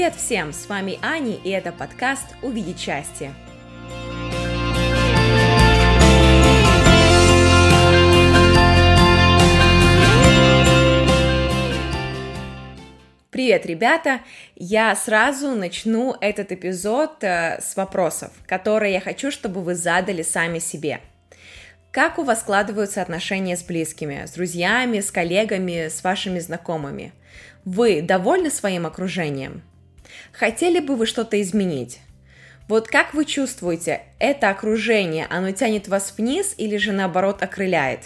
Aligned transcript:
Привет 0.00 0.16
всем! 0.16 0.54
С 0.54 0.66
вами 0.66 0.98
Ани, 1.02 1.38
и 1.44 1.50
это 1.50 1.72
подкаст 1.72 2.24
«Увидеть 2.40 2.80
счастье». 2.80 3.34
Привет, 13.30 13.66
ребята! 13.66 14.20
Я 14.56 14.96
сразу 14.96 15.50
начну 15.50 16.16
этот 16.18 16.50
эпизод 16.50 17.22
э, 17.22 17.60
с 17.60 17.76
вопросов, 17.76 18.32
которые 18.46 18.94
я 18.94 19.02
хочу, 19.02 19.30
чтобы 19.30 19.60
вы 19.60 19.74
задали 19.74 20.22
сами 20.22 20.60
себе. 20.60 21.02
Как 21.90 22.18
у 22.18 22.22
вас 22.22 22.40
складываются 22.40 23.02
отношения 23.02 23.54
с 23.54 23.62
близкими, 23.62 24.24
с 24.24 24.30
друзьями, 24.30 25.00
с 25.00 25.10
коллегами, 25.10 25.88
с 25.88 26.02
вашими 26.02 26.38
знакомыми? 26.38 27.12
Вы 27.66 28.00
довольны 28.00 28.50
своим 28.50 28.86
окружением? 28.86 29.62
Хотели 30.32 30.80
бы 30.80 30.96
вы 30.96 31.06
что-то 31.06 31.40
изменить? 31.40 32.00
Вот 32.68 32.88
как 32.88 33.14
вы 33.14 33.24
чувствуете, 33.24 34.02
это 34.18 34.50
окружение, 34.50 35.26
оно 35.28 35.50
тянет 35.50 35.88
вас 35.88 36.14
вниз 36.16 36.54
или 36.56 36.76
же 36.76 36.92
наоборот 36.92 37.42
окрыляет? 37.42 38.02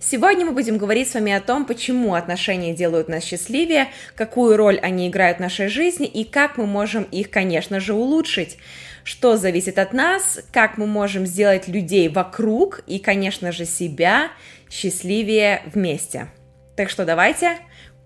Сегодня 0.00 0.46
мы 0.46 0.52
будем 0.52 0.78
говорить 0.78 1.10
с 1.10 1.14
вами 1.14 1.32
о 1.32 1.40
том, 1.40 1.66
почему 1.66 2.14
отношения 2.14 2.72
делают 2.72 3.08
нас 3.08 3.22
счастливее, 3.22 3.88
какую 4.14 4.56
роль 4.56 4.78
они 4.78 5.08
играют 5.08 5.38
в 5.38 5.42
нашей 5.42 5.68
жизни 5.68 6.06
и 6.06 6.24
как 6.24 6.56
мы 6.56 6.64
можем 6.64 7.02
их, 7.02 7.30
конечно 7.30 7.80
же, 7.80 7.92
улучшить. 7.92 8.56
Что 9.04 9.36
зависит 9.36 9.78
от 9.78 9.92
нас, 9.92 10.40
как 10.52 10.78
мы 10.78 10.86
можем 10.86 11.26
сделать 11.26 11.68
людей 11.68 12.08
вокруг 12.08 12.82
и, 12.86 12.98
конечно 12.98 13.52
же, 13.52 13.66
себя 13.66 14.30
счастливее 14.70 15.62
вместе. 15.66 16.28
Так 16.76 16.88
что 16.88 17.04
давайте 17.04 17.58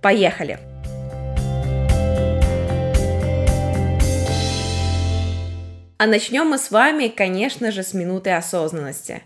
Поехали! 0.04 0.73
А 5.96 6.06
начнем 6.06 6.48
мы 6.48 6.58
с 6.58 6.72
вами, 6.72 7.06
конечно 7.08 7.70
же, 7.70 7.84
с 7.84 7.94
минуты 7.94 8.30
осознанности. 8.30 9.22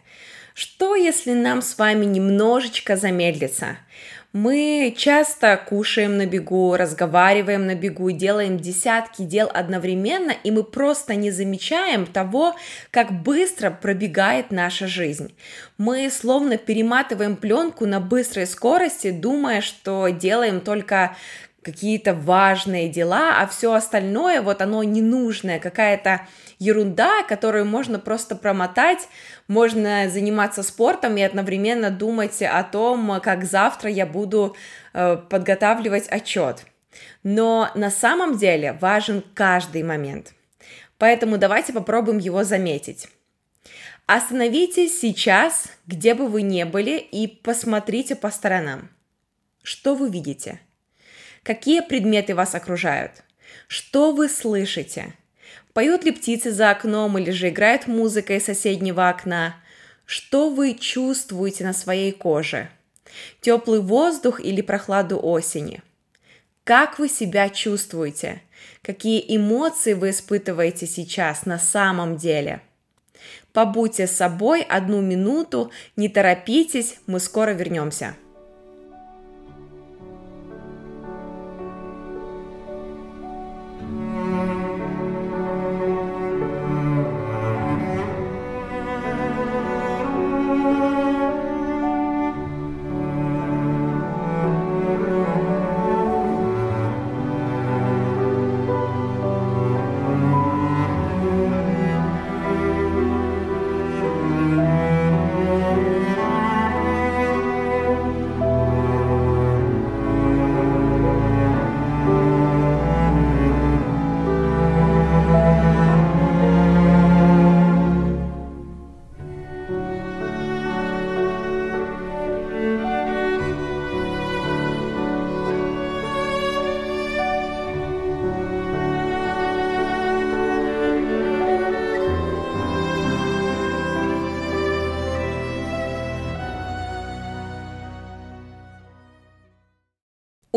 Что, 0.52 0.96
если 0.96 1.32
нам 1.32 1.62
с 1.62 1.78
вами 1.78 2.04
немножечко 2.04 2.96
замедлиться? 2.96 3.78
Мы 4.34 4.94
часто 4.94 5.56
кушаем 5.56 6.18
на 6.18 6.26
бегу, 6.26 6.76
разговариваем 6.76 7.66
на 7.66 7.74
бегу, 7.74 8.10
делаем 8.10 8.58
десятки 8.58 9.22
дел 9.22 9.50
одновременно, 9.54 10.32
и 10.44 10.50
мы 10.50 10.64
просто 10.64 11.14
не 11.14 11.30
замечаем 11.30 12.04
того, 12.04 12.54
как 12.90 13.22
быстро 13.22 13.70
пробегает 13.70 14.50
наша 14.50 14.86
жизнь. 14.86 15.34
Мы 15.78 16.10
словно 16.10 16.58
перематываем 16.58 17.36
пленку 17.36 17.86
на 17.86 18.00
быстрой 18.00 18.46
скорости, 18.46 19.10
думая, 19.12 19.62
что 19.62 20.08
делаем 20.08 20.60
только 20.60 21.16
какие-то 21.68 22.14
важные 22.14 22.88
дела, 22.88 23.42
а 23.42 23.46
все 23.46 23.74
остальное, 23.74 24.40
вот 24.40 24.62
оно 24.62 24.82
ненужное, 24.82 25.58
какая-то 25.58 26.26
ерунда, 26.58 27.22
которую 27.24 27.66
можно 27.66 27.98
просто 27.98 28.36
промотать, 28.36 29.06
можно 29.48 30.08
заниматься 30.08 30.62
спортом 30.62 31.18
и 31.18 31.22
одновременно 31.22 31.90
думать 31.90 32.40
о 32.40 32.62
том, 32.62 33.20
как 33.22 33.44
завтра 33.44 33.90
я 33.90 34.06
буду 34.06 34.56
э, 34.94 35.18
подготавливать 35.28 36.08
отчет. 36.08 36.64
Но 37.22 37.70
на 37.74 37.90
самом 37.90 38.38
деле 38.38 38.72
важен 38.80 39.22
каждый 39.34 39.82
момент. 39.82 40.32
Поэтому 40.96 41.36
давайте 41.36 41.74
попробуем 41.74 42.18
его 42.18 42.44
заметить. 42.44 43.08
Остановитесь 44.06 44.98
сейчас, 44.98 45.70
где 45.86 46.14
бы 46.14 46.28
вы 46.28 46.40
ни 46.40 46.64
были, 46.64 46.96
и 46.98 47.26
посмотрите 47.26 48.16
по 48.16 48.30
сторонам. 48.30 48.88
Что 49.62 49.94
вы 49.94 50.08
видите? 50.08 50.60
Какие 51.48 51.80
предметы 51.80 52.34
вас 52.34 52.54
окружают? 52.54 53.22
Что 53.68 54.12
вы 54.12 54.28
слышите? 54.28 55.14
Поют 55.72 56.04
ли 56.04 56.10
птицы 56.10 56.52
за 56.52 56.68
окном 56.70 57.16
или 57.16 57.30
же 57.30 57.48
играет 57.48 57.86
музыка 57.86 58.36
из 58.36 58.44
соседнего 58.44 59.08
окна? 59.08 59.56
Что 60.04 60.50
вы 60.50 60.74
чувствуете 60.74 61.64
на 61.64 61.72
своей 61.72 62.12
коже? 62.12 62.68
Теплый 63.40 63.80
воздух 63.80 64.40
или 64.40 64.60
прохладу 64.60 65.18
осени? 65.18 65.80
Как 66.64 66.98
вы 66.98 67.08
себя 67.08 67.48
чувствуете? 67.48 68.42
Какие 68.82 69.24
эмоции 69.34 69.94
вы 69.94 70.10
испытываете 70.10 70.86
сейчас 70.86 71.46
на 71.46 71.58
самом 71.58 72.18
деле? 72.18 72.60
Побудьте 73.54 74.06
с 74.06 74.14
собой 74.14 74.60
одну 74.60 75.00
минуту, 75.00 75.72
не 75.96 76.10
торопитесь, 76.10 76.96
мы 77.06 77.18
скоро 77.18 77.52
вернемся. 77.52 78.16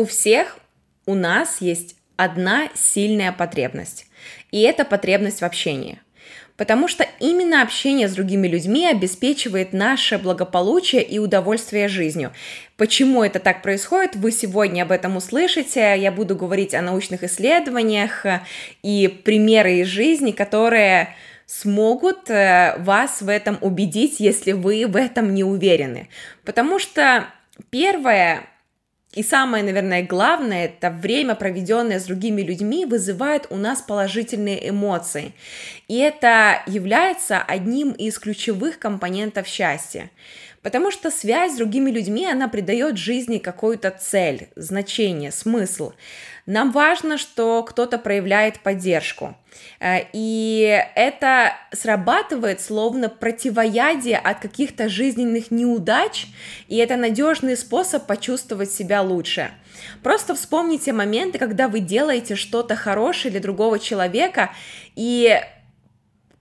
У 0.02 0.04
всех 0.04 0.58
у 1.06 1.14
нас 1.14 1.60
есть 1.60 1.94
одна 2.16 2.68
сильная 2.74 3.30
потребность, 3.30 4.06
и 4.50 4.62
это 4.62 4.84
потребность 4.84 5.42
в 5.42 5.44
общении. 5.44 6.00
Потому 6.56 6.88
что 6.88 7.06
именно 7.20 7.62
общение 7.62 8.08
с 8.08 8.12
другими 8.12 8.48
людьми 8.48 8.84
обеспечивает 8.84 9.72
наше 9.72 10.18
благополучие 10.18 11.04
и 11.04 11.20
удовольствие 11.20 11.86
жизнью. 11.86 12.32
Почему 12.76 13.22
это 13.22 13.38
так 13.38 13.62
происходит, 13.62 14.16
вы 14.16 14.32
сегодня 14.32 14.82
об 14.82 14.90
этом 14.90 15.16
услышите. 15.16 15.94
Я 15.96 16.10
буду 16.10 16.34
говорить 16.34 16.74
о 16.74 16.82
научных 16.82 17.22
исследованиях 17.22 18.26
и 18.82 19.06
примеры 19.06 19.82
из 19.82 19.86
жизни, 19.86 20.32
которые 20.32 21.14
смогут 21.46 22.28
э, 22.28 22.74
вас 22.78 23.22
в 23.22 23.28
этом 23.28 23.56
убедить, 23.60 24.18
если 24.18 24.50
вы 24.50 24.84
в 24.88 24.96
этом 24.96 25.32
не 25.32 25.44
уверены. 25.44 26.08
Потому 26.44 26.80
что 26.80 27.26
первое, 27.70 28.48
и 29.14 29.22
самое, 29.22 29.62
наверное, 29.62 30.02
главное, 30.02 30.64
это 30.66 30.90
время, 30.90 31.34
проведенное 31.34 32.00
с 32.00 32.04
другими 32.04 32.40
людьми, 32.40 32.86
вызывает 32.86 33.46
у 33.50 33.56
нас 33.56 33.82
положительные 33.82 34.70
эмоции. 34.70 35.34
И 35.86 35.98
это 35.98 36.62
является 36.66 37.38
одним 37.42 37.92
из 37.92 38.18
ключевых 38.18 38.78
компонентов 38.78 39.46
счастья. 39.46 40.10
Потому 40.62 40.90
что 40.90 41.10
связь 41.10 41.52
с 41.52 41.56
другими 41.56 41.90
людьми, 41.90 42.24
она 42.24 42.48
придает 42.48 42.96
жизни 42.96 43.38
какую-то 43.38 43.90
цель, 43.90 44.48
значение, 44.56 45.30
смысл. 45.30 45.92
Нам 46.46 46.72
важно, 46.72 47.18
что 47.18 47.62
кто-то 47.62 47.98
проявляет 47.98 48.60
поддержку. 48.60 49.36
Э, 49.78 50.06
и 50.12 50.84
это 50.96 51.52
срабатывает 51.72 52.60
словно 52.60 53.08
противоядие 53.08 54.18
от 54.18 54.40
каких-то 54.40 54.88
жизненных 54.88 55.50
неудач, 55.50 56.26
и 56.66 56.76
это 56.78 56.96
надежный 56.96 57.56
способ 57.56 58.06
почувствовать 58.06 58.72
себя 58.72 59.02
лучше. 59.02 59.52
Просто 60.02 60.34
вспомните 60.34 60.92
моменты, 60.92 61.38
когда 61.38 61.68
вы 61.68 61.80
делаете 61.80 62.34
что-то 62.34 62.74
хорошее 62.74 63.30
для 63.30 63.40
другого 63.40 63.78
человека, 63.78 64.50
и 64.96 65.40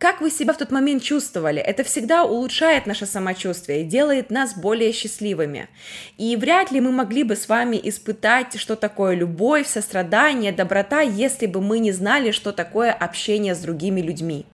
как 0.02 0.20
вы 0.20 0.32
себя 0.32 0.54
в 0.54 0.58
тот 0.58 0.72
момент 0.72 1.04
чувствовали? 1.04 1.62
Это 1.62 1.84
всегда 1.84 2.24
улучшает 2.24 2.88
наше 2.88 3.06
самочувствие, 3.06 3.84
делает 3.84 4.32
нас 4.32 4.58
более 4.58 4.94
счастливыми. 4.94 5.70
И 6.18 6.36
вряд 6.36 6.72
ли 6.72 6.82
мы 6.82 6.92
могли 6.92 7.22
бы 7.24 7.36
с 7.36 7.48
вами 7.48 7.80
испытать, 7.84 8.60
что 8.60 8.76
такое 8.76 9.14
любовь, 9.14 9.68
сострадание, 9.68 10.52
доброта, 10.52 11.02
если 11.02 11.46
бы 11.46 11.62
мы 11.62 11.78
не 11.78 11.92
знали, 11.92 12.32
что 12.32 12.52
такое 12.52 12.92
общение 12.92 13.54
с 13.54 13.60
другими 13.60 14.02
людьми. 14.02 14.48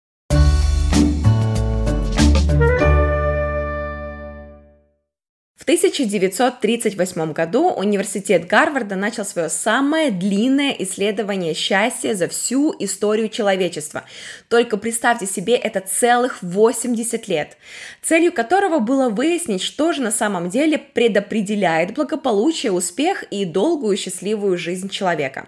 1938 5.65 7.33
году 7.33 7.71
университет 7.71 8.45
Гарварда 8.45 8.95
начал 8.95 9.25
свое 9.25 9.49
самое 9.49 10.11
длинное 10.11 10.69
исследование 10.77 11.55
счастья 11.55 12.13
за 12.13 12.27
всю 12.27 12.75
историю 12.77 13.29
человечества. 13.29 14.03
Только 14.47 14.77
представьте 14.77 15.25
себе, 15.25 15.55
это 15.55 15.79
целых 15.79 16.43
80 16.43 17.27
лет, 17.27 17.57
целью 18.03 18.31
которого 18.31 18.77
было 18.77 19.09
выяснить, 19.09 19.63
что 19.63 19.91
же 19.91 20.03
на 20.03 20.11
самом 20.11 20.51
деле 20.51 20.77
предопределяет 20.77 21.95
благополучие, 21.95 22.71
успех 22.71 23.23
и 23.31 23.43
долгую 23.43 23.97
счастливую 23.97 24.59
жизнь 24.59 24.89
человека. 24.89 25.47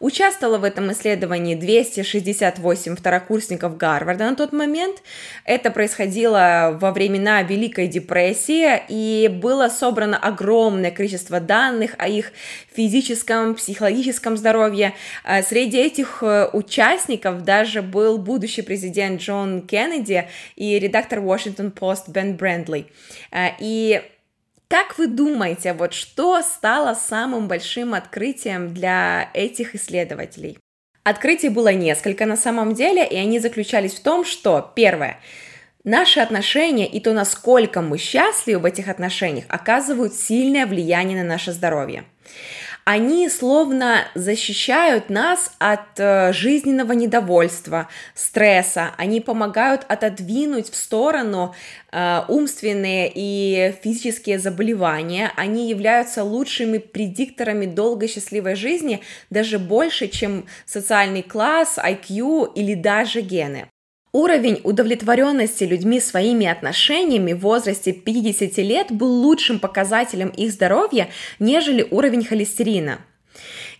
Участвовало 0.00 0.58
в 0.58 0.64
этом 0.64 0.92
исследовании 0.92 1.54
268 1.54 2.94
второкурсников 2.94 3.78
Гарварда 3.78 4.28
на 4.28 4.36
тот 4.36 4.52
момент. 4.52 5.02
Это 5.46 5.70
происходило 5.70 6.76
во 6.78 6.92
времена 6.92 7.42
Великой 7.42 7.86
депрессии, 7.86 8.82
и 8.90 9.30
было 9.46 9.68
собрано 9.68 10.18
огромное 10.18 10.90
количество 10.90 11.38
данных 11.38 11.94
о 11.98 12.08
их 12.08 12.32
физическом, 12.74 13.54
психологическом 13.54 14.36
здоровье. 14.36 14.92
А 15.22 15.40
среди 15.40 15.78
этих 15.78 16.20
э, 16.20 16.48
участников 16.52 17.44
даже 17.44 17.80
был 17.80 18.18
будущий 18.18 18.62
президент 18.62 19.20
Джон 19.20 19.64
Кеннеди 19.64 20.28
и 20.56 20.80
редактор 20.80 21.20
Washington 21.20 21.72
Post 21.72 22.10
Бен 22.10 22.34
Брендли. 22.34 22.86
А, 23.30 23.52
и 23.60 24.02
как 24.66 24.98
вы 24.98 25.06
думаете, 25.06 25.74
вот 25.74 25.94
что 25.94 26.42
стало 26.42 26.94
самым 26.94 27.46
большим 27.46 27.94
открытием 27.94 28.74
для 28.74 29.30
этих 29.32 29.76
исследователей? 29.76 30.58
Открытий 31.04 31.50
было 31.50 31.72
несколько 31.72 32.26
на 32.26 32.36
самом 32.36 32.74
деле, 32.74 33.06
и 33.06 33.14
они 33.14 33.38
заключались 33.38 33.94
в 33.94 34.02
том, 34.02 34.24
что, 34.24 34.72
первое, 34.74 35.20
Наши 35.86 36.18
отношения 36.18 36.88
и 36.88 36.98
то, 36.98 37.12
насколько 37.12 37.80
мы 37.80 37.96
счастливы 37.96 38.58
в 38.58 38.64
этих 38.64 38.88
отношениях, 38.88 39.44
оказывают 39.48 40.14
сильное 40.14 40.66
влияние 40.66 41.22
на 41.22 41.22
наше 41.22 41.52
здоровье. 41.52 42.02
Они 42.84 43.28
словно 43.28 44.08
защищают 44.16 45.10
нас 45.10 45.52
от 45.60 45.98
э, 45.98 46.32
жизненного 46.32 46.90
недовольства, 46.90 47.88
стресса, 48.14 48.94
они 48.96 49.20
помогают 49.20 49.84
отодвинуть 49.86 50.70
в 50.70 50.74
сторону 50.74 51.54
э, 51.92 52.22
умственные 52.26 53.12
и 53.14 53.72
физические 53.80 54.40
заболевания, 54.40 55.30
они 55.36 55.68
являются 55.68 56.24
лучшими 56.24 56.78
предикторами 56.78 57.66
долгой 57.66 58.08
счастливой 58.08 58.56
жизни, 58.56 59.02
даже 59.30 59.60
больше, 59.60 60.08
чем 60.08 60.46
социальный 60.64 61.22
класс, 61.22 61.78
IQ 61.78 62.54
или 62.56 62.74
даже 62.74 63.20
гены. 63.20 63.68
Уровень 64.16 64.62
удовлетворенности 64.64 65.64
людьми 65.64 66.00
своими 66.00 66.46
отношениями 66.46 67.34
в 67.34 67.40
возрасте 67.40 67.92
50 67.92 68.56
лет 68.64 68.86
был 68.90 69.12
лучшим 69.12 69.58
показателем 69.58 70.30
их 70.30 70.52
здоровья, 70.52 71.10
нежели 71.38 71.86
уровень 71.90 72.24
холестерина. 72.24 73.00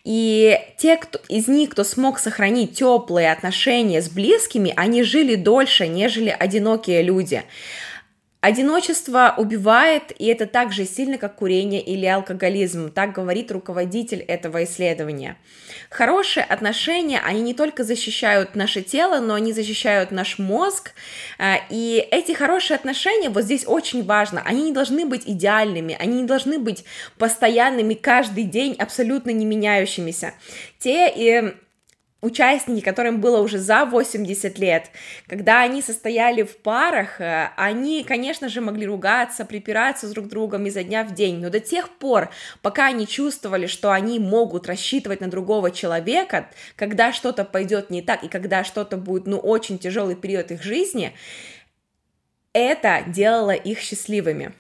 И 0.05 0.61
те 0.77 0.99
кто, 0.99 1.21
из 1.31 1.49
них, 1.49 1.71
кто 1.71 1.85
смог 1.85 2.19
сохранить 2.19 2.75
теплые 2.75 3.33
отношения 3.33 4.03
с 4.03 4.11
близкими, 4.11 4.75
они 4.77 5.05
жили 5.05 5.37
дольше, 5.37 5.87
нежели 5.87 6.29
одинокие 6.29 7.03
люди. 7.03 7.43
Одиночество 8.47 9.35
убивает, 9.37 10.13
и 10.17 10.27
это 10.27 10.47
так 10.47 10.71
же 10.73 10.85
сильно, 10.85 11.19
как 11.19 11.35
курение 11.35 11.83
или 11.83 12.07
алкоголизм, 12.07 12.93
так 12.93 13.11
говорит 13.11 13.51
руководитель 13.51 14.21
этого 14.21 14.63
исследования. 14.63 15.37
Хорошие 15.91 16.45
отношения, 16.45 17.21
они 17.27 17.41
не 17.41 17.55
только 17.55 17.83
защищают 17.83 18.55
наше 18.55 18.83
тело, 18.83 19.19
но 19.19 19.35
они 19.35 19.53
защищают 19.53 20.13
наш 20.13 20.39
мозг, 20.39 20.93
э, 21.41 21.55
и 21.71 22.07
эти 22.13 22.35
хорошие 22.35 22.77
отношения, 22.77 23.31
вот 23.31 23.43
здесь 23.43 23.67
очень 23.67 24.05
важно, 24.05 24.43
они 24.45 24.63
не 24.63 24.73
должны 24.73 25.07
быть 25.07 25.25
идеальными, 25.27 25.97
они 25.99 26.21
не 26.21 26.29
должны 26.29 26.61
быть 26.61 26.85
постоянными 27.19 27.95
каждый 27.95 28.45
день, 28.45 28.77
абсолютно 28.79 29.31
не 29.31 29.45
меняющимися. 29.45 30.35
Те 30.79 31.13
и 31.13 31.53
участники, 32.23 32.83
которым 32.83 33.21
было 33.21 33.41
уже 33.41 33.59
за 33.59 33.85
80 33.85 34.59
лет, 34.59 34.91
когда 35.27 35.63
они 35.63 35.83
состояли 35.83 36.43
в 36.43 36.57
парах, 36.59 37.21
э, 37.21 37.51
они, 37.57 38.05
конечно 38.05 38.49
же, 38.49 38.61
могли 38.61 38.87
ругаться, 38.87 39.45
припираться 39.45 40.09
друг 40.11 40.27
с 40.27 40.29
другом 40.29 40.67
изо 40.67 40.83
дня 40.83 41.05
в 41.05 41.15
день, 41.15 41.39
но 41.41 41.51
до 41.51 41.61
тех 41.61 41.91
пор, 41.91 42.31
пока 42.63 42.87
они 42.87 43.07
чувствовали, 43.07 43.67
что 43.67 43.93
они 43.93 44.19
могут 44.19 44.67
рассчитывать 44.67 45.21
на 45.21 45.29
другого 45.29 45.71
человека, 45.71 46.49
когда 46.75 47.13
что-то 47.13 47.45
пойдет 47.45 47.91
не 47.91 48.03
так 48.03 48.25
и 48.25 48.29
когда 48.29 48.65
что-то 48.65 48.97
будет, 48.97 49.27
ну, 49.27 49.39
очень 49.39 49.79
тяжелый 49.79 50.17
период 50.17 50.51
их 50.51 50.63
жизни, 50.63 51.15
это 52.53 53.05
делало 53.07 53.51
их 53.51 53.81
счастливыми. 53.81 54.55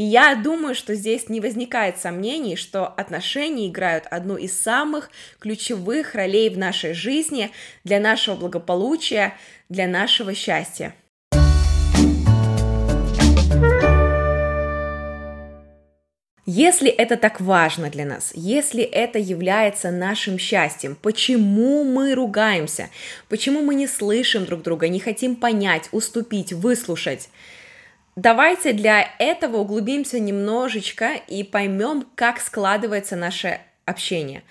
И 0.00 0.02
я 0.02 0.34
думаю, 0.34 0.74
что 0.74 0.94
здесь 0.94 1.28
не 1.28 1.40
возникает 1.42 1.98
сомнений, 1.98 2.56
что 2.56 2.86
отношения 2.86 3.68
играют 3.68 4.06
одну 4.10 4.38
из 4.38 4.58
самых 4.58 5.10
ключевых 5.38 6.14
ролей 6.14 6.48
в 6.48 6.56
нашей 6.56 6.94
жизни 6.94 7.50
для 7.84 8.00
нашего 8.00 8.34
благополучия, 8.34 9.34
для 9.68 9.86
нашего 9.86 10.32
счастья. 10.32 10.94
Если 16.46 16.88
это 16.88 17.18
так 17.18 17.42
важно 17.42 17.90
для 17.90 18.06
нас, 18.06 18.32
если 18.34 18.82
это 18.82 19.18
является 19.18 19.90
нашим 19.90 20.38
счастьем, 20.38 20.96
почему 21.02 21.84
мы 21.84 22.14
ругаемся, 22.14 22.88
почему 23.28 23.60
мы 23.60 23.74
не 23.74 23.86
слышим 23.86 24.46
друг 24.46 24.62
друга, 24.62 24.88
не 24.88 24.98
хотим 24.98 25.36
понять, 25.36 25.90
уступить, 25.92 26.54
выслушать, 26.54 27.28
Давайте 28.16 28.72
для 28.72 29.08
этого 29.18 29.58
углубимся 29.58 30.18
немножечко 30.18 31.12
и 31.28 31.44
поймем, 31.44 32.06
как 32.14 32.40
складывается 32.40 33.16
наше 33.16 33.60
общение. 33.84 34.42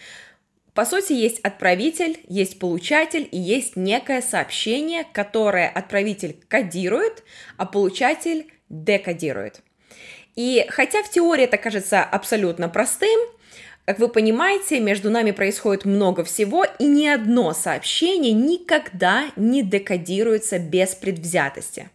По 0.74 0.86
сути, 0.86 1.14
есть 1.14 1.40
отправитель, 1.40 2.20
есть 2.28 2.58
получатель 2.58 3.28
и 3.30 3.38
есть 3.38 3.76
некое 3.76 4.22
сообщение, 4.22 5.06
которое 5.12 5.68
отправитель 5.68 6.38
кодирует, 6.48 7.24
а 7.58 7.66
получатель 7.66 8.48
декодирует. 8.70 9.62
И 10.36 10.66
хотя 10.70 11.04
в 11.04 11.10
теории 11.10 11.44
это 11.44 11.58
кажется 11.58 12.02
абсолютно 12.02 12.70
простым, 12.70 13.20
как 13.84 14.00
вы 14.00 14.08
понимаете, 14.08 14.80
между 14.80 15.10
нами 15.10 15.32
происходит 15.32 15.84
много 15.84 16.24
всего, 16.24 16.64
и 16.64 16.86
ни 16.86 17.08
одно 17.08 17.54
сообщение 17.54 18.32
никогда 18.32 19.32
не 19.36 19.64
декодируется 19.64 20.60
без 20.60 20.94
предвзятости. 20.94 21.90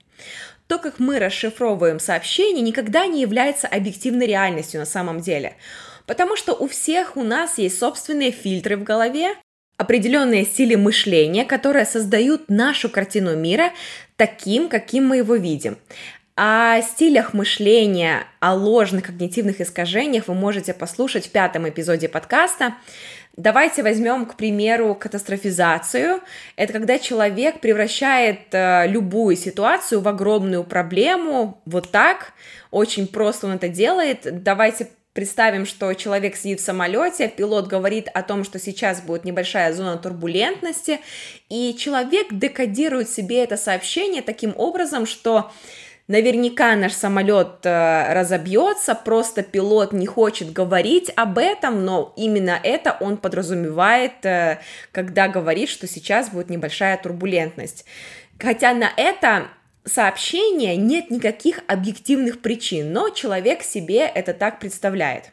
То, 0.66 0.78
как 0.78 0.98
мы 0.98 1.18
расшифровываем 1.18 2.00
сообщение, 2.00 2.62
никогда 2.62 3.06
не 3.06 3.20
является 3.20 3.68
объективной 3.68 4.26
реальностью 4.26 4.80
на 4.80 4.86
самом 4.86 5.20
деле. 5.20 5.56
Потому 6.06 6.36
что 6.36 6.54
у 6.54 6.68
всех 6.68 7.16
у 7.16 7.22
нас 7.22 7.58
есть 7.58 7.78
собственные 7.78 8.30
фильтры 8.30 8.76
в 8.76 8.82
голове, 8.82 9.34
определенные 9.76 10.44
стили 10.44 10.74
мышления, 10.74 11.44
которые 11.44 11.84
создают 11.84 12.48
нашу 12.48 12.88
картину 12.88 13.36
мира 13.36 13.72
таким, 14.16 14.68
каким 14.68 15.06
мы 15.06 15.18
его 15.18 15.34
видим. 15.34 15.78
О 16.36 16.80
стилях 16.82 17.32
мышления, 17.32 18.26
о 18.40 18.54
ложных 18.54 19.04
когнитивных 19.04 19.60
искажениях 19.60 20.26
вы 20.26 20.34
можете 20.34 20.74
послушать 20.74 21.26
в 21.26 21.30
пятом 21.30 21.68
эпизоде 21.68 22.08
подкаста. 22.08 22.74
Давайте 23.36 23.82
возьмем, 23.82 24.26
к 24.26 24.36
примеру, 24.36 24.94
катастрофизацию. 24.94 26.20
Это 26.54 26.72
когда 26.72 26.98
человек 27.00 27.60
превращает 27.60 28.52
э, 28.52 28.86
любую 28.86 29.36
ситуацию 29.36 30.00
в 30.00 30.08
огромную 30.08 30.62
проблему. 30.62 31.60
Вот 31.66 31.90
так. 31.90 32.32
Очень 32.70 33.08
просто 33.08 33.48
он 33.48 33.54
это 33.54 33.68
делает. 33.68 34.42
Давайте 34.42 34.88
Представим, 35.14 35.64
что 35.64 35.94
человек 35.94 36.34
сидит 36.34 36.58
в 36.58 36.64
самолете, 36.64 37.28
пилот 37.28 37.68
говорит 37.68 38.08
о 38.12 38.24
том, 38.24 38.42
что 38.42 38.58
сейчас 38.58 39.00
будет 39.00 39.24
небольшая 39.24 39.72
зона 39.72 39.96
турбулентности, 39.96 40.98
и 41.48 41.76
человек 41.78 42.26
декодирует 42.32 43.08
себе 43.08 43.44
это 43.44 43.56
сообщение 43.56 44.22
таким 44.22 44.52
образом, 44.56 45.06
что 45.06 45.52
Наверняка 46.06 46.76
наш 46.76 46.92
самолет 46.92 47.64
э, 47.64 48.12
разобьется, 48.12 48.94
просто 48.94 49.42
пилот 49.42 49.94
не 49.94 50.04
хочет 50.04 50.52
говорить 50.52 51.10
об 51.16 51.38
этом, 51.38 51.86
но 51.86 52.12
именно 52.16 52.60
это 52.62 52.94
он 53.00 53.16
подразумевает, 53.16 54.24
э, 54.24 54.58
когда 54.92 55.28
говорит, 55.28 55.70
что 55.70 55.86
сейчас 55.86 56.28
будет 56.28 56.50
небольшая 56.50 56.98
турбулентность. 56.98 57.86
Хотя 58.38 58.74
на 58.74 58.90
это 58.98 59.48
сообщение 59.84 60.76
нет 60.76 61.10
никаких 61.10 61.60
объективных 61.68 62.42
причин, 62.42 62.92
но 62.92 63.08
человек 63.08 63.62
себе 63.62 64.00
это 64.00 64.34
так 64.34 64.60
представляет. 64.60 65.32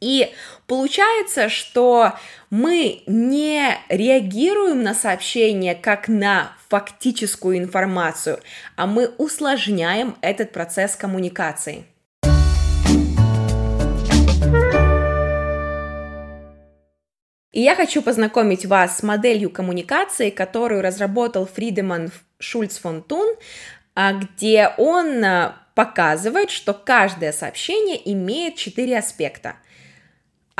И 0.00 0.32
получается, 0.66 1.48
что 1.48 2.14
мы 2.48 3.02
не 3.06 3.76
реагируем 3.88 4.82
на 4.82 4.94
сообщение 4.94 5.74
как 5.74 6.08
на 6.08 6.52
фактическую 6.68 7.58
информацию, 7.58 8.40
а 8.76 8.86
мы 8.86 9.08
усложняем 9.18 10.16
этот 10.22 10.52
процесс 10.52 10.96
коммуникации. 10.96 11.84
И 17.52 17.62
я 17.62 17.74
хочу 17.74 18.00
познакомить 18.00 18.64
вас 18.64 18.98
с 18.98 19.02
моделью 19.02 19.50
коммуникации, 19.50 20.30
которую 20.30 20.82
разработал 20.82 21.46
Фридеман 21.46 22.12
Шульц 22.38 22.78
фон 22.78 23.02
Тун, 23.02 23.34
а, 23.94 24.12
где 24.12 24.70
он 24.78 25.22
а, 25.24 25.56
показывает, 25.74 26.50
что 26.50 26.72
каждое 26.72 27.32
сообщение 27.32 28.00
имеет 28.12 28.54
четыре 28.54 28.98
аспекта. 28.98 29.56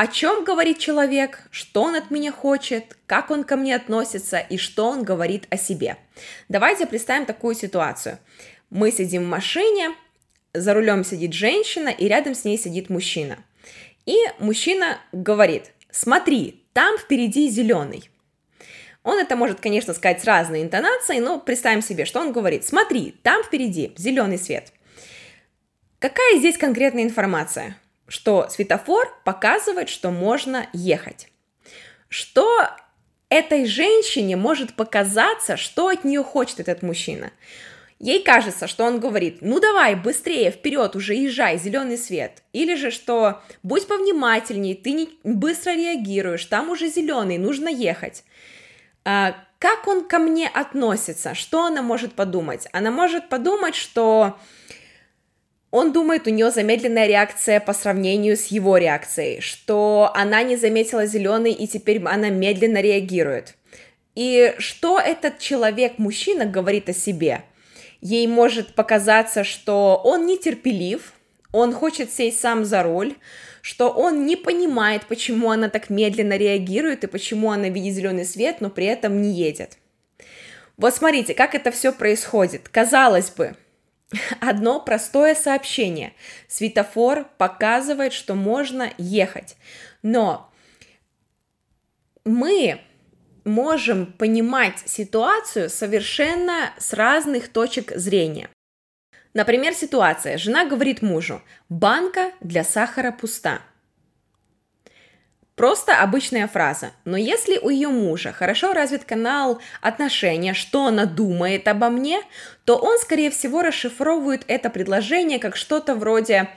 О 0.00 0.07
чем 0.07 0.45
говорит 0.45 0.78
человек, 0.78 1.47
что 1.50 1.83
он 1.83 1.95
от 1.95 2.11
меня 2.11 2.33
хочет, 2.33 2.97
как 3.04 3.30
он 3.30 3.45
ко 3.45 3.57
мне 3.57 3.76
относится 3.76 4.38
и 4.38 4.57
что 4.57 4.88
он 4.88 5.02
говорит 5.02 5.47
о 5.50 5.59
себе. 5.59 5.99
Давайте 6.49 6.87
представим 6.87 7.26
такую 7.26 7.54
ситуацию. 7.54 8.19
Мы 8.71 8.92
сидим 8.92 9.25
в 9.25 9.28
машине, 9.28 9.90
за 10.54 10.73
рулем 10.73 11.04
сидит 11.04 11.35
женщина, 11.35 11.90
и 11.90 12.09
рядом 12.09 12.35
с 12.35 12.47
ней 12.47 12.57
сидит 12.57 12.88
мужчина. 12.88 13.45
И 14.07 14.16
мужчина 14.38 15.02
говорит, 15.12 15.73
смотри, 15.90 16.64
там 16.73 16.97
впереди 16.97 17.50
зеленый. 17.50 18.09
Он 19.02 19.19
это 19.19 19.37
может, 19.37 19.61
конечно, 19.61 19.92
сказать 19.92 20.23
с 20.23 20.25
разной 20.25 20.62
интонацией, 20.62 21.21
но 21.21 21.38
представим 21.38 21.83
себе, 21.83 22.07
что 22.07 22.21
он 22.21 22.33
говорит, 22.33 22.66
смотри, 22.66 23.16
там 23.23 23.42
впереди 23.45 23.92
зеленый 23.99 24.38
свет. 24.38 24.73
Какая 25.99 26.38
здесь 26.38 26.57
конкретная 26.57 27.02
информация? 27.02 27.76
Что 28.10 28.48
светофор 28.48 29.08
показывает, 29.24 29.88
что 29.88 30.10
можно 30.10 30.66
ехать. 30.72 31.28
Что 32.08 32.66
этой 33.28 33.66
женщине 33.66 34.34
может 34.34 34.74
показаться, 34.74 35.56
что 35.56 35.86
от 35.86 36.02
нее 36.02 36.24
хочет 36.24 36.58
этот 36.58 36.82
мужчина. 36.82 37.30
Ей 38.00 38.24
кажется, 38.24 38.66
что 38.66 38.84
он 38.84 38.98
говорит, 38.98 39.42
ну 39.42 39.60
давай, 39.60 39.94
быстрее, 39.94 40.50
вперед, 40.50 40.96
уже 40.96 41.14
езжай, 41.14 41.56
зеленый 41.56 41.96
свет. 41.96 42.42
Или 42.52 42.74
же, 42.74 42.90
что 42.90 43.42
будь 43.62 43.86
повнимательней, 43.86 44.74
ты 44.74 44.90
не 44.90 45.10
быстро 45.22 45.70
реагируешь, 45.70 46.44
там 46.46 46.70
уже 46.70 46.88
зеленый, 46.88 47.38
нужно 47.38 47.68
ехать. 47.68 48.24
А, 49.04 49.36
как 49.60 49.86
он 49.86 50.08
ко 50.08 50.18
мне 50.18 50.48
относится? 50.48 51.36
Что 51.36 51.66
она 51.66 51.80
может 51.80 52.14
подумать? 52.14 52.66
Она 52.72 52.90
может 52.90 53.28
подумать, 53.28 53.76
что 53.76 54.36
он 55.70 55.92
думает, 55.92 56.26
у 56.26 56.30
нее 56.30 56.50
замедленная 56.50 57.06
реакция 57.06 57.60
по 57.60 57.72
сравнению 57.72 58.36
с 58.36 58.46
его 58.46 58.76
реакцией, 58.76 59.40
что 59.40 60.10
она 60.14 60.42
не 60.42 60.56
заметила 60.56 61.06
зеленый 61.06 61.52
и 61.52 61.66
теперь 61.68 62.02
она 62.04 62.28
медленно 62.28 62.80
реагирует. 62.80 63.54
И 64.16 64.54
что 64.58 64.98
этот 64.98 65.38
человек, 65.38 65.98
мужчина, 65.98 66.44
говорит 66.44 66.88
о 66.88 66.92
себе? 66.92 67.42
Ей 68.00 68.26
может 68.26 68.74
показаться, 68.74 69.44
что 69.44 70.00
он 70.02 70.26
нетерпелив, 70.26 71.12
он 71.52 71.72
хочет 71.72 72.12
сесть 72.12 72.40
сам 72.40 72.64
за 72.64 72.82
руль, 72.82 73.14
что 73.62 73.90
он 73.90 74.26
не 74.26 74.36
понимает, 74.36 75.06
почему 75.06 75.50
она 75.50 75.68
так 75.68 75.90
медленно 75.90 76.36
реагирует 76.36 77.04
и 77.04 77.08
почему 77.08 77.50
она 77.50 77.68
видит 77.68 77.94
зеленый 77.94 78.24
свет, 78.24 78.56
но 78.60 78.70
при 78.70 78.86
этом 78.86 79.20
не 79.20 79.32
едет. 79.32 79.76
Вот 80.76 80.94
смотрите, 80.94 81.34
как 81.34 81.54
это 81.54 81.70
все 81.70 81.92
происходит. 81.92 82.68
Казалось 82.68 83.30
бы, 83.30 83.54
одно 84.40 84.80
простое 84.80 85.34
сообщение. 85.34 86.14
Светофор 86.48 87.26
показывает, 87.38 88.12
что 88.12 88.34
можно 88.34 88.92
ехать. 88.98 89.56
Но 90.02 90.52
мы 92.24 92.80
можем 93.44 94.06
понимать 94.06 94.78
ситуацию 94.86 95.70
совершенно 95.70 96.72
с 96.78 96.92
разных 96.92 97.48
точек 97.48 97.92
зрения. 97.96 98.50
Например, 99.32 99.72
ситуация. 99.74 100.38
Жена 100.38 100.64
говорит 100.64 101.02
мужу, 101.02 101.40
банка 101.68 102.32
для 102.40 102.64
сахара 102.64 103.12
пуста. 103.12 103.62
Просто 105.60 106.00
обычная 106.00 106.48
фраза. 106.48 106.92
Но 107.04 107.18
если 107.18 107.58
у 107.58 107.68
ее 107.68 107.88
мужа 107.88 108.32
хорошо 108.32 108.72
развит 108.72 109.04
канал 109.04 109.60
отношения, 109.82 110.54
что 110.54 110.86
она 110.86 111.04
думает 111.04 111.68
обо 111.68 111.90
мне, 111.90 112.22
то 112.64 112.78
он, 112.78 112.96
скорее 112.96 113.28
всего, 113.30 113.60
расшифровывает 113.60 114.42
это 114.46 114.70
предложение 114.70 115.38
как 115.38 115.56
что-то 115.56 115.96
вроде 115.96 116.48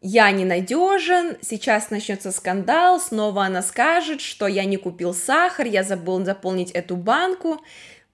«Я 0.00 0.30
ненадежен, 0.30 1.36
сейчас 1.42 1.90
начнется 1.90 2.32
скандал, 2.32 2.98
снова 3.00 3.44
она 3.44 3.60
скажет, 3.60 4.22
что 4.22 4.46
я 4.46 4.64
не 4.64 4.78
купил 4.78 5.12
сахар, 5.12 5.66
я 5.66 5.82
забыл 5.82 6.24
заполнить 6.24 6.70
эту 6.70 6.96
банку». 6.96 7.60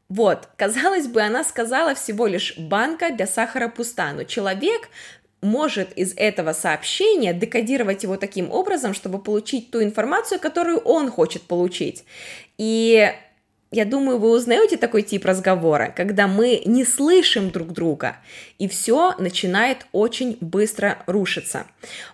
Вот, 0.08 0.48
казалось 0.56 1.06
бы, 1.06 1.22
она 1.22 1.44
сказала 1.44 1.94
всего 1.94 2.26
лишь 2.26 2.58
«банка 2.58 3.10
для 3.10 3.28
сахара 3.28 3.68
пуста», 3.68 4.12
но 4.12 4.24
человек 4.24 4.88
может 5.42 5.92
из 5.92 6.14
этого 6.16 6.52
сообщения 6.52 7.34
декодировать 7.34 8.04
его 8.04 8.16
таким 8.16 8.50
образом, 8.50 8.94
чтобы 8.94 9.18
получить 9.18 9.70
ту 9.70 9.82
информацию, 9.82 10.40
которую 10.40 10.78
он 10.78 11.10
хочет 11.10 11.42
получить. 11.42 12.04
И 12.58 13.12
я 13.72 13.86
думаю, 13.86 14.18
вы 14.18 14.30
узнаете 14.30 14.76
такой 14.76 15.02
тип 15.02 15.24
разговора, 15.24 15.92
когда 15.96 16.28
мы 16.28 16.62
не 16.66 16.84
слышим 16.84 17.50
друг 17.50 17.72
друга, 17.72 18.18
и 18.58 18.68
все 18.68 19.14
начинает 19.18 19.86
очень 19.92 20.36
быстро 20.42 21.02
рушиться. 21.06 21.66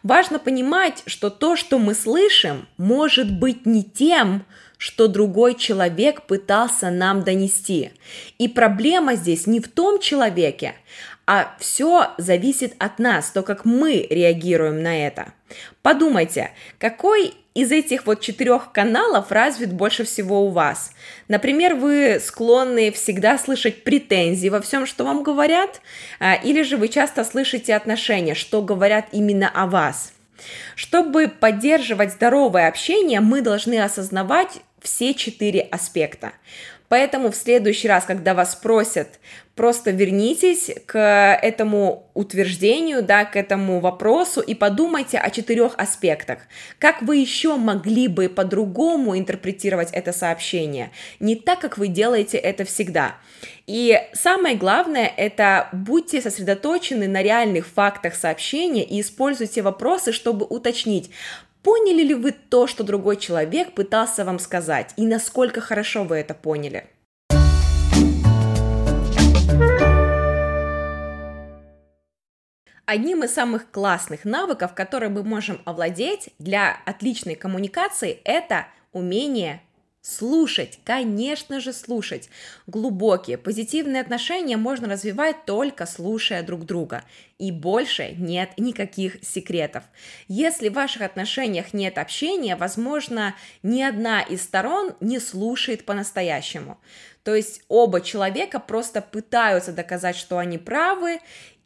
Важно 0.04 0.38
понимать, 0.38 1.02
что 1.06 1.30
то, 1.30 1.56
что 1.56 1.80
мы 1.80 1.94
слышим, 1.94 2.68
может 2.76 3.36
быть 3.36 3.66
не 3.66 3.82
тем, 3.82 4.44
что 4.78 5.08
другой 5.08 5.56
человек 5.56 6.22
пытался 6.22 6.90
нам 6.90 7.24
донести. 7.24 7.90
И 8.38 8.46
проблема 8.46 9.16
здесь 9.16 9.48
не 9.48 9.58
в 9.58 9.66
том 9.66 9.98
человеке, 9.98 10.76
а 11.30 11.54
все 11.58 12.12
зависит 12.16 12.74
от 12.78 12.98
нас, 12.98 13.30
то, 13.30 13.42
как 13.42 13.66
мы 13.66 14.06
реагируем 14.08 14.82
на 14.82 15.06
это. 15.06 15.34
Подумайте, 15.82 16.52
какой 16.78 17.34
из 17.52 17.70
этих 17.70 18.06
вот 18.06 18.22
четырех 18.22 18.72
каналов 18.72 19.30
развит 19.30 19.70
больше 19.70 20.04
всего 20.04 20.46
у 20.46 20.48
вас? 20.48 20.92
Например, 21.28 21.74
вы 21.74 22.18
склонны 22.18 22.90
всегда 22.92 23.36
слышать 23.36 23.84
претензии 23.84 24.48
во 24.48 24.62
всем, 24.62 24.86
что 24.86 25.04
вам 25.04 25.22
говорят, 25.22 25.82
а, 26.18 26.34
или 26.34 26.62
же 26.62 26.78
вы 26.78 26.88
часто 26.88 27.24
слышите 27.24 27.74
отношения, 27.74 28.34
что 28.34 28.62
говорят 28.62 29.08
именно 29.12 29.50
о 29.50 29.66
вас– 29.66 30.14
чтобы 30.76 31.26
поддерживать 31.26 32.12
здоровое 32.12 32.68
общение, 32.68 33.18
мы 33.18 33.42
должны 33.42 33.80
осознавать, 33.80 34.60
все 34.80 35.12
четыре 35.12 35.62
аспекта. 35.62 36.32
Поэтому 36.88 37.30
в 37.30 37.36
следующий 37.36 37.88
раз, 37.88 38.04
когда 38.04 38.34
вас 38.34 38.52
спросят, 38.52 39.20
просто 39.54 39.90
вернитесь 39.90 40.70
к 40.86 40.98
этому 41.42 42.10
утверждению, 42.14 43.02
да, 43.02 43.24
к 43.24 43.36
этому 43.36 43.80
вопросу 43.80 44.40
и 44.40 44.54
подумайте 44.54 45.18
о 45.18 45.30
четырех 45.30 45.74
аспектах. 45.76 46.38
Как 46.78 47.02
вы 47.02 47.16
еще 47.16 47.56
могли 47.56 48.08
бы 48.08 48.28
по-другому 48.28 49.18
интерпретировать 49.18 49.90
это 49.92 50.12
сообщение, 50.12 50.90
не 51.20 51.36
так, 51.36 51.58
как 51.58 51.76
вы 51.76 51.88
делаете 51.88 52.38
это 52.38 52.64
всегда. 52.64 53.16
И 53.66 54.00
самое 54.14 54.56
главное, 54.56 55.12
это 55.14 55.68
будьте 55.72 56.22
сосредоточены 56.22 57.06
на 57.06 57.22
реальных 57.22 57.66
фактах 57.66 58.14
сообщения 58.14 58.84
и 58.84 59.00
используйте 59.00 59.60
вопросы, 59.62 60.12
чтобы 60.12 60.46
уточнить, 60.46 61.10
Поняли 61.62 62.02
ли 62.02 62.14
вы 62.14 62.32
то, 62.32 62.66
что 62.66 62.84
другой 62.84 63.16
человек 63.16 63.72
пытался 63.74 64.24
вам 64.24 64.38
сказать, 64.38 64.94
и 64.96 65.06
насколько 65.06 65.60
хорошо 65.60 66.04
вы 66.04 66.16
это 66.16 66.34
поняли? 66.34 66.88
Одним 72.86 73.22
из 73.22 73.34
самых 73.34 73.70
классных 73.70 74.24
навыков, 74.24 74.72
которые 74.74 75.10
мы 75.10 75.22
можем 75.22 75.60
овладеть 75.66 76.30
для 76.38 76.74
отличной 76.86 77.34
коммуникации, 77.34 78.20
это 78.24 78.66
умение 78.92 79.60
Слушать, 80.00 80.78
конечно 80.84 81.58
же, 81.58 81.72
слушать. 81.72 82.30
Глубокие, 82.68 83.36
позитивные 83.36 84.00
отношения 84.00 84.56
можно 84.56 84.88
развивать 84.88 85.44
только 85.44 85.86
слушая 85.86 86.44
друг 86.44 86.64
друга. 86.64 87.02
И 87.38 87.50
больше 87.50 88.14
нет 88.16 88.50
никаких 88.56 89.24
секретов. 89.24 89.82
Если 90.28 90.68
в 90.68 90.74
ваших 90.74 91.02
отношениях 91.02 91.74
нет 91.74 91.98
общения, 91.98 92.54
возможно, 92.54 93.34
ни 93.64 93.82
одна 93.82 94.22
из 94.22 94.42
сторон 94.42 94.94
не 95.00 95.18
слушает 95.18 95.84
по-настоящему. 95.84 96.78
То 97.24 97.34
есть 97.34 97.62
оба 97.68 98.00
человека 98.00 98.60
просто 98.60 99.02
пытаются 99.02 99.72
доказать, 99.72 100.16
что 100.16 100.38
они 100.38 100.58
правы, 100.58 101.18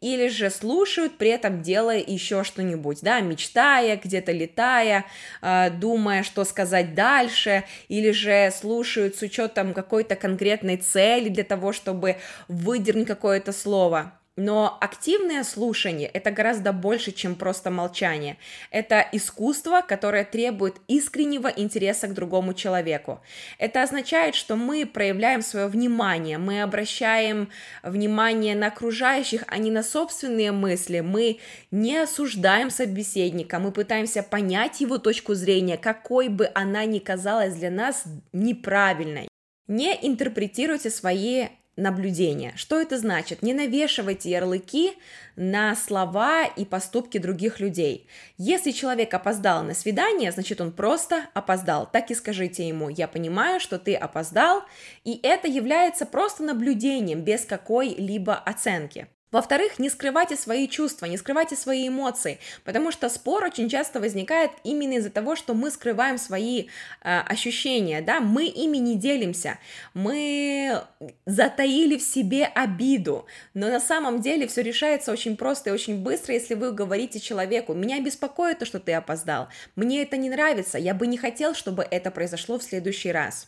или 0.03 0.27
же 0.27 0.49
слушают, 0.49 1.17
при 1.17 1.29
этом 1.29 1.61
делая 1.61 2.03
еще 2.05 2.43
что-нибудь, 2.43 2.99
да, 3.01 3.21
мечтая, 3.21 3.95
где-то 3.95 4.33
летая, 4.33 5.05
э, 5.41 5.69
думая, 5.69 6.23
что 6.23 6.43
сказать 6.43 6.93
дальше, 6.93 7.63
или 7.87 8.11
же 8.11 8.51
слушают 8.51 9.15
с 9.15 9.21
учетом 9.21 9.73
какой-то 9.73 10.17
конкретной 10.17 10.75
цели 10.75 11.29
для 11.29 11.45
того, 11.45 11.71
чтобы 11.71 12.17
выдернуть 12.49 13.07
какое-то 13.07 13.53
слово. 13.53 14.19
Но 14.35 14.79
активное 14.81 15.43
слушание– 15.43 16.09
это 16.13 16.31
гораздо 16.31 16.73
больше, 16.73 17.11
чем 17.11 17.35
просто 17.35 17.69
молчание. 17.69 18.37
Это 18.71 19.07
искусство, 19.11 19.81
которое 19.87 20.25
требует 20.25 20.77
искреннего 20.87 21.49
интереса 21.49 22.07
к 22.07 22.15
другому 22.15 22.55
человеку. 22.55 23.21
Это 23.59 23.83
означает, 23.83 24.33
что 24.33 24.55
мы 24.55 24.87
проявляем 24.87 25.43
свое 25.43 25.67
внимание, 25.67 26.39
мы 26.39 26.63
обращаем 26.63 27.49
внимание 27.83 28.55
на 28.55 28.67
окружающих, 28.67 29.43
а 29.45 29.59
не 29.59 29.69
на 29.69 29.83
собственные 29.83 30.51
мысли. 30.51 31.01
Мы 31.01 31.39
не 31.69 31.97
осуждаем 31.97 32.71
собеседника, 32.71 33.59
мы 33.59 33.71
пытаемся 33.71 34.23
понять 34.23 34.81
его 34.81 34.97
точку 34.97 35.35
зрения, 35.35 35.77
какой 35.77 36.29
бы 36.29 36.49
она 36.55 36.85
ни 36.85 36.97
казалась 36.97 37.53
для 37.53 37.69
нас 37.69 38.05
неправильной. 38.31 39.27
Не 39.67 39.93
интерпретируйте 40.01 40.89
свои 40.89 41.49
наблюдение. 41.75 42.53
Что 42.55 42.79
это 42.79 42.97
значит? 42.97 43.41
Не 43.41 43.53
навешивайте 43.53 44.29
ярлыки 44.29 44.93
на 45.35 45.75
слова 45.75 46.45
и 46.45 46.65
поступки 46.65 47.17
других 47.17 47.59
людей. 47.59 48.07
Если 48.37 48.71
человек 48.71 49.13
опоздал 49.13 49.63
на 49.63 49.73
свидание, 49.73 50.31
значит 50.31 50.61
он 50.61 50.71
просто 50.71 51.25
опоздал. 51.33 51.89
Так 51.91 52.11
и 52.11 52.15
скажите 52.15 52.67
ему, 52.67 52.89
я 52.89 53.07
понимаю, 53.07 53.59
что 53.59 53.79
ты 53.79 53.95
опоздал, 53.95 54.63
и 55.03 55.19
это 55.23 55.47
является 55.47 56.05
просто 56.05 56.43
наблюдением 56.43 57.21
без 57.21 57.45
какой-либо 57.45 58.35
оценки. 58.35 59.07
Во-вторых, 59.33 59.79
не 59.79 59.89
скрывайте 59.89 60.35
свои 60.35 60.67
чувства, 60.67 61.07
не 61.07 61.17
скрывайте 61.17 61.55
свои 61.55 61.87
эмоции, 61.87 62.37
потому 62.63 62.91
что 62.91 63.09
спор 63.09 63.43
очень 63.43 63.67
часто 63.67 63.99
возникает 63.99 64.51
именно 64.63 64.93
из-за 64.93 65.09
того, 65.09 65.35
что 65.35 65.55
мы 65.55 65.71
скрываем 65.71 66.19
свои 66.19 66.67
э, 67.01 67.19
ощущения, 67.21 68.01
да, 68.01 68.19
мы 68.19 68.45
ими 68.45 68.77
не 68.77 68.95
делимся, 68.95 69.57
мы 69.95 70.83
затаили 71.25 71.97
в 71.97 72.03
себе 72.03 72.45
обиду, 72.45 73.25
но 73.55 73.69
на 73.69 73.79
самом 73.79 74.21
деле 74.21 74.45
все 74.45 74.61
решается 74.61 75.11
очень 75.11 75.35
просто 75.35 75.71
и 75.71 75.73
очень 75.73 76.03
быстро, 76.03 76.35
если 76.35 76.53
вы 76.53 76.71
говорите 76.71 77.19
человеку, 77.19 77.73
меня 77.73 77.99
беспокоит 78.01 78.59
то, 78.59 78.65
что 78.67 78.79
ты 78.79 78.93
опоздал, 78.93 79.47
мне 79.75 80.03
это 80.03 80.15
не 80.15 80.29
нравится, 80.29 80.77
я 80.77 80.93
бы 80.93 81.07
не 81.07 81.17
хотел, 81.17 81.55
чтобы 81.55 81.87
это 81.89 82.11
произошло 82.11 82.59
в 82.59 82.63
следующий 82.63 83.11
раз. 83.11 83.47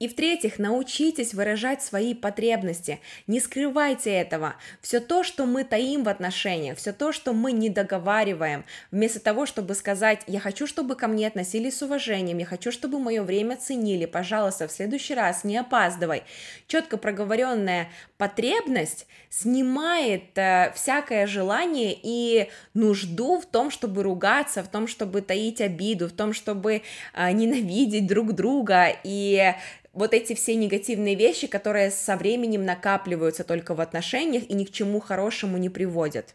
И 0.00 0.08
в-третьих, 0.08 0.58
научитесь 0.58 1.34
выражать 1.34 1.82
свои 1.82 2.14
потребности, 2.14 3.00
не 3.26 3.38
скрывайте 3.38 4.10
этого. 4.10 4.54
Все 4.80 4.98
то, 4.98 5.22
что 5.22 5.44
мы 5.44 5.62
таим 5.62 6.04
в 6.04 6.08
отношениях, 6.08 6.78
все 6.78 6.94
то, 6.94 7.12
что 7.12 7.34
мы 7.34 7.52
не 7.52 7.68
договариваем, 7.68 8.64
вместо 8.90 9.20
того, 9.20 9.44
чтобы 9.44 9.74
сказать, 9.74 10.22
я 10.26 10.40
хочу, 10.40 10.66
чтобы 10.66 10.96
ко 10.96 11.06
мне 11.06 11.26
относились 11.26 11.76
с 11.76 11.82
уважением, 11.82 12.38
я 12.38 12.46
хочу, 12.46 12.72
чтобы 12.72 12.98
мое 12.98 13.22
время 13.22 13.58
ценили, 13.58 14.06
пожалуйста, 14.06 14.68
в 14.68 14.72
следующий 14.72 15.14
раз 15.14 15.44
не 15.44 15.58
опаздывай. 15.58 16.22
Четко 16.66 16.96
проговоренная 16.96 17.90
потребность 18.16 19.06
снимает 19.28 20.36
э, 20.36 20.72
всякое 20.74 21.26
желание 21.26 21.94
и 22.02 22.48
нужду 22.72 23.38
в 23.38 23.44
том, 23.44 23.70
чтобы 23.70 24.02
ругаться, 24.02 24.62
в 24.62 24.68
том, 24.68 24.86
чтобы 24.86 25.20
таить 25.20 25.60
обиду, 25.60 26.08
в 26.08 26.12
том, 26.12 26.32
чтобы 26.32 26.80
э, 27.12 27.32
ненавидеть 27.32 28.06
друг 28.06 28.32
друга 28.32 28.88
и 29.04 29.54
вот 29.92 30.14
эти 30.14 30.34
все 30.34 30.54
негативные 30.54 31.14
вещи, 31.14 31.46
которые 31.46 31.90
со 31.90 32.16
временем 32.16 32.64
накапливаются 32.64 33.44
только 33.44 33.74
в 33.74 33.80
отношениях 33.80 34.44
и 34.48 34.54
ни 34.54 34.64
к 34.64 34.70
чему 34.70 35.00
хорошему 35.00 35.58
не 35.58 35.68
приводят. 35.68 36.34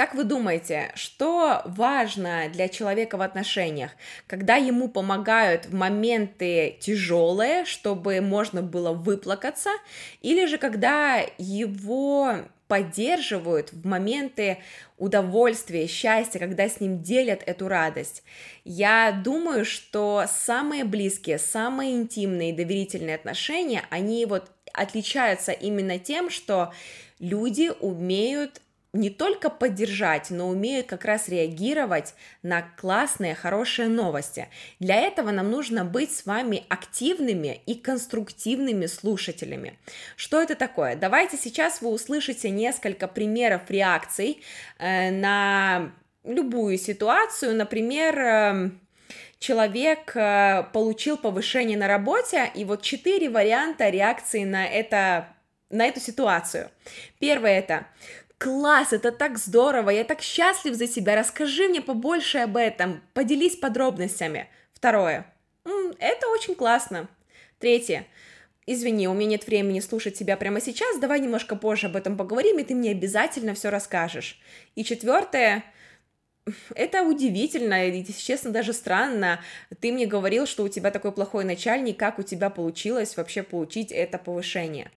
Как 0.00 0.14
вы 0.14 0.24
думаете, 0.24 0.92
что 0.94 1.60
важно 1.66 2.48
для 2.50 2.68
человека 2.68 3.18
в 3.18 3.20
отношениях, 3.20 3.90
когда 4.26 4.56
ему 4.56 4.88
помогают 4.88 5.66
в 5.66 5.74
моменты 5.74 6.78
тяжелые, 6.80 7.66
чтобы 7.66 8.22
можно 8.22 8.62
было 8.62 8.92
выплакаться, 8.92 9.68
или 10.22 10.46
же 10.46 10.56
когда 10.56 11.22
его 11.36 12.36
поддерживают 12.70 13.72
в 13.72 13.84
моменты 13.84 14.58
удовольствия, 14.96 15.88
счастья, 15.88 16.38
когда 16.38 16.68
с 16.68 16.78
ним 16.78 17.02
делят 17.02 17.42
эту 17.44 17.66
радость. 17.66 18.22
Я 18.62 19.10
думаю, 19.24 19.64
что 19.64 20.24
самые 20.28 20.84
близкие, 20.84 21.40
самые 21.40 21.96
интимные 21.96 22.50
и 22.50 22.56
доверительные 22.56 23.16
отношения, 23.16 23.82
они 23.90 24.24
вот 24.24 24.52
отличаются 24.72 25.50
именно 25.50 25.98
тем, 25.98 26.30
что 26.30 26.72
люди 27.18 27.72
умеют 27.80 28.60
не 28.92 29.10
только 29.10 29.50
поддержать, 29.50 30.30
но 30.30 30.48
умеют 30.48 30.86
как 30.86 31.04
раз 31.04 31.28
реагировать 31.28 32.14
на 32.42 32.62
классные, 32.62 33.34
хорошие 33.34 33.88
новости. 33.88 34.48
Для 34.80 34.96
этого 34.96 35.30
нам 35.30 35.50
нужно 35.50 35.84
быть 35.84 36.14
с 36.14 36.26
вами 36.26 36.64
активными 36.68 37.60
и 37.66 37.74
конструктивными 37.74 38.86
слушателями. 38.86 39.78
Что 40.16 40.42
это 40.42 40.56
такое? 40.56 40.96
Давайте 40.96 41.36
сейчас 41.36 41.80
вы 41.80 41.90
услышите 41.90 42.50
несколько 42.50 43.06
примеров 43.06 43.70
реакций 43.70 44.42
э, 44.78 45.10
на 45.10 45.92
любую 46.24 46.76
ситуацию. 46.76 47.54
Например, 47.54 48.18
э, 48.18 48.70
человек 49.38 50.16
э, 50.16 50.64
получил 50.72 51.16
повышение 51.16 51.78
на 51.78 51.86
работе, 51.86 52.50
и 52.54 52.64
вот 52.64 52.82
четыре 52.82 53.30
варианта 53.30 53.88
реакции 53.88 54.44
на 54.44 54.66
это 54.66 55.28
на 55.70 55.86
эту 55.86 56.00
ситуацию. 56.00 56.68
Первое 57.20 57.58
это 57.58 57.86
класс, 58.40 58.94
это 58.94 59.12
так 59.12 59.38
здорово, 59.38 59.90
я 59.90 60.02
так 60.02 60.22
счастлив 60.22 60.74
за 60.74 60.86
тебя, 60.86 61.14
расскажи 61.14 61.68
мне 61.68 61.82
побольше 61.82 62.38
об 62.38 62.56
этом, 62.56 63.02
поделись 63.12 63.54
подробностями. 63.54 64.48
Второе, 64.72 65.26
это 65.98 66.26
очень 66.28 66.54
классно. 66.54 67.08
Третье, 67.58 68.06
извини, 68.66 69.08
у 69.08 69.12
меня 69.12 69.32
нет 69.32 69.46
времени 69.46 69.80
слушать 69.80 70.14
тебя 70.18 70.38
прямо 70.38 70.62
сейчас, 70.62 70.98
давай 70.98 71.20
немножко 71.20 71.54
позже 71.54 71.88
об 71.88 71.96
этом 71.96 72.16
поговорим, 72.16 72.58
и 72.58 72.64
ты 72.64 72.74
мне 72.74 72.92
обязательно 72.92 73.52
все 73.52 73.68
расскажешь. 73.68 74.40
И 74.74 74.84
четвертое, 74.84 75.62
это 76.74 77.02
удивительно, 77.02 77.88
и, 77.88 78.02
честно, 78.10 78.50
даже 78.50 78.72
странно. 78.72 79.40
Ты 79.80 79.92
мне 79.92 80.06
говорил, 80.06 80.46
что 80.46 80.64
у 80.64 80.68
тебя 80.68 80.90
такой 80.90 81.12
плохой 81.12 81.44
начальник, 81.44 81.98
как 81.98 82.18
у 82.18 82.22
тебя 82.22 82.48
получилось 82.48 83.18
вообще 83.18 83.42
получить 83.42 83.92
это 83.92 84.16
повышение? 84.16 84.90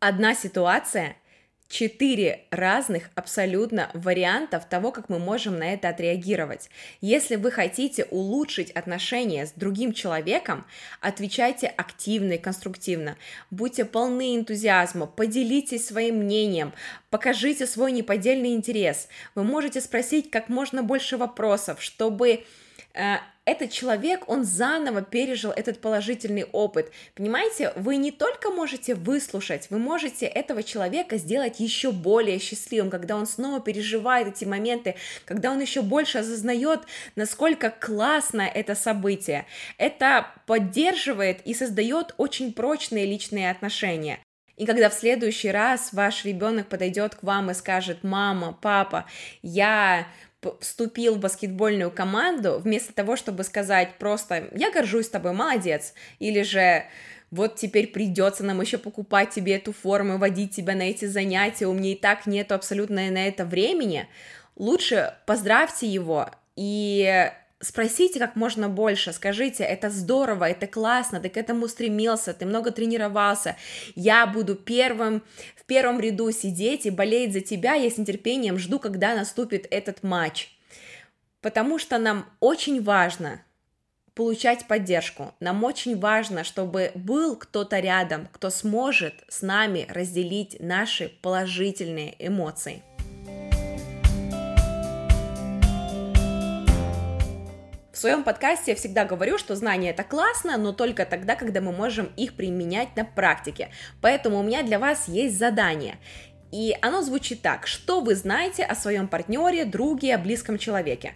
Одна 0.00 0.34
ситуация— 0.34 1.16
четыре 1.68 2.44
разных 2.50 3.10
абсолютно 3.14 3.90
вариантов 3.92 4.64
того, 4.66 4.90
как 4.90 5.08
мы 5.08 5.18
можем 5.18 5.58
на 5.58 5.74
это 5.74 5.90
отреагировать. 5.90 6.70
Если 7.00 7.36
вы 7.36 7.50
хотите 7.50 8.04
улучшить 8.04 8.70
отношения 8.70 9.44
с 9.46 9.52
другим 9.52 9.92
человеком, 9.92 10.66
отвечайте 11.00 11.66
активно 11.66 12.32
и 12.32 12.38
конструктивно, 12.38 13.16
будьте 13.50 13.84
полны 13.84 14.36
энтузиазма, 14.36 15.06
поделитесь 15.06 15.86
своим 15.86 16.16
мнением, 16.16 16.72
покажите 17.10 17.66
свой 17.66 17.92
неподдельный 17.92 18.54
интерес. 18.54 19.08
Вы 19.34 19.44
можете 19.44 19.80
спросить 19.82 20.30
как 20.30 20.48
можно 20.48 20.82
больше 20.82 21.18
вопросов, 21.18 21.82
чтобы 21.82 22.44
э, 22.94 23.16
этот 23.48 23.70
человек, 23.70 24.28
он 24.28 24.44
заново 24.44 25.00
пережил 25.00 25.50
этот 25.50 25.80
положительный 25.80 26.44
опыт. 26.52 26.92
Понимаете, 27.14 27.72
вы 27.76 27.96
не 27.96 28.10
только 28.10 28.50
можете 28.50 28.94
выслушать, 28.94 29.68
вы 29.70 29.78
можете 29.78 30.26
этого 30.26 30.62
человека 30.62 31.16
сделать 31.16 31.58
еще 31.58 31.90
более 31.90 32.38
счастливым, 32.38 32.90
когда 32.90 33.16
он 33.16 33.26
снова 33.26 33.60
переживает 33.60 34.28
эти 34.28 34.44
моменты, 34.44 34.96
когда 35.24 35.50
он 35.50 35.60
еще 35.60 35.80
больше 35.80 36.18
осознает, 36.18 36.80
насколько 37.16 37.70
классно 37.70 38.42
это 38.42 38.74
событие. 38.74 39.46
Это 39.78 40.26
поддерживает 40.46 41.40
и 41.46 41.54
создает 41.54 42.14
очень 42.18 42.52
прочные 42.52 43.06
личные 43.06 43.50
отношения. 43.50 44.20
И 44.58 44.66
когда 44.66 44.90
в 44.90 44.94
следующий 44.94 45.50
раз 45.50 45.92
ваш 45.92 46.24
ребенок 46.24 46.66
подойдет 46.66 47.14
к 47.14 47.22
вам 47.22 47.50
и 47.50 47.54
скажет, 47.54 48.02
мама, 48.02 48.58
папа, 48.60 49.06
я 49.40 50.08
вступил 50.60 51.16
в 51.16 51.18
баскетбольную 51.18 51.90
команду, 51.90 52.58
вместо 52.58 52.92
того, 52.92 53.16
чтобы 53.16 53.44
сказать 53.44 53.94
просто 53.98 54.48
«я 54.54 54.70
горжусь 54.70 55.08
тобой, 55.08 55.32
молодец», 55.32 55.94
или 56.18 56.42
же 56.42 56.84
вот 57.30 57.56
теперь 57.56 57.88
придется 57.88 58.44
нам 58.44 58.60
еще 58.60 58.78
покупать 58.78 59.30
тебе 59.30 59.56
эту 59.56 59.72
форму, 59.72 60.18
водить 60.18 60.54
тебя 60.54 60.74
на 60.74 60.82
эти 60.82 61.04
занятия, 61.04 61.66
у 61.66 61.74
меня 61.74 61.92
и 61.92 61.96
так 61.96 62.26
нету 62.26 62.54
абсолютно 62.54 63.10
на 63.10 63.26
это 63.28 63.44
времени, 63.44 64.08
лучше 64.56 65.14
поздравьте 65.26 65.86
его 65.86 66.30
и 66.56 67.30
спросите 67.60 68.18
как 68.18 68.36
можно 68.36 68.68
больше, 68.68 69.12
скажите, 69.12 69.64
это 69.64 69.90
здорово, 69.90 70.48
это 70.48 70.66
классно, 70.66 71.20
ты 71.20 71.28
к 71.28 71.36
этому 71.36 71.68
стремился, 71.68 72.32
ты 72.32 72.46
много 72.46 72.70
тренировался, 72.70 73.56
я 73.94 74.26
буду 74.26 74.54
первым, 74.54 75.22
в 75.56 75.64
первом 75.64 76.00
ряду 76.00 76.30
сидеть 76.30 76.86
и 76.86 76.90
болеть 76.90 77.32
за 77.32 77.40
тебя, 77.40 77.74
я 77.74 77.90
с 77.90 77.98
нетерпением 77.98 78.58
жду, 78.58 78.78
когда 78.78 79.14
наступит 79.14 79.66
этот 79.70 80.02
матч. 80.02 80.50
Потому 81.40 81.78
что 81.78 81.98
нам 81.98 82.26
очень 82.40 82.82
важно 82.82 83.42
получать 84.14 84.66
поддержку. 84.66 85.32
Нам 85.38 85.62
очень 85.62 85.96
важно, 85.96 86.42
чтобы 86.42 86.90
был 86.96 87.36
кто-то 87.36 87.78
рядом, 87.78 88.28
кто 88.32 88.50
сможет 88.50 89.14
с 89.28 89.42
нами 89.42 89.86
разделить 89.88 90.56
наши 90.58 91.12
положительные 91.22 92.16
эмоции. 92.18 92.82
В 97.98 98.00
своем 98.00 98.22
подкасте 98.22 98.70
я 98.70 98.76
всегда 98.76 99.04
говорю, 99.04 99.38
что 99.38 99.56
знания 99.56 99.90
это 99.90 100.04
классно, 100.04 100.56
но 100.56 100.72
только 100.72 101.04
тогда, 101.04 101.34
когда 101.34 101.60
мы 101.60 101.72
можем 101.72 102.12
их 102.16 102.34
применять 102.34 102.94
на 102.94 103.04
практике. 103.04 103.70
Поэтому 104.00 104.38
у 104.38 104.44
меня 104.44 104.62
для 104.62 104.78
вас 104.78 105.08
есть 105.08 105.36
задание. 105.36 105.96
И 106.52 106.76
оно 106.80 107.02
звучит 107.02 107.42
так, 107.42 107.66
что 107.66 108.00
вы 108.00 108.14
знаете 108.14 108.62
о 108.62 108.76
своем 108.76 109.08
партнере, 109.08 109.64
друге, 109.64 110.14
о 110.14 110.18
близком 110.18 110.58
человеке. 110.58 111.14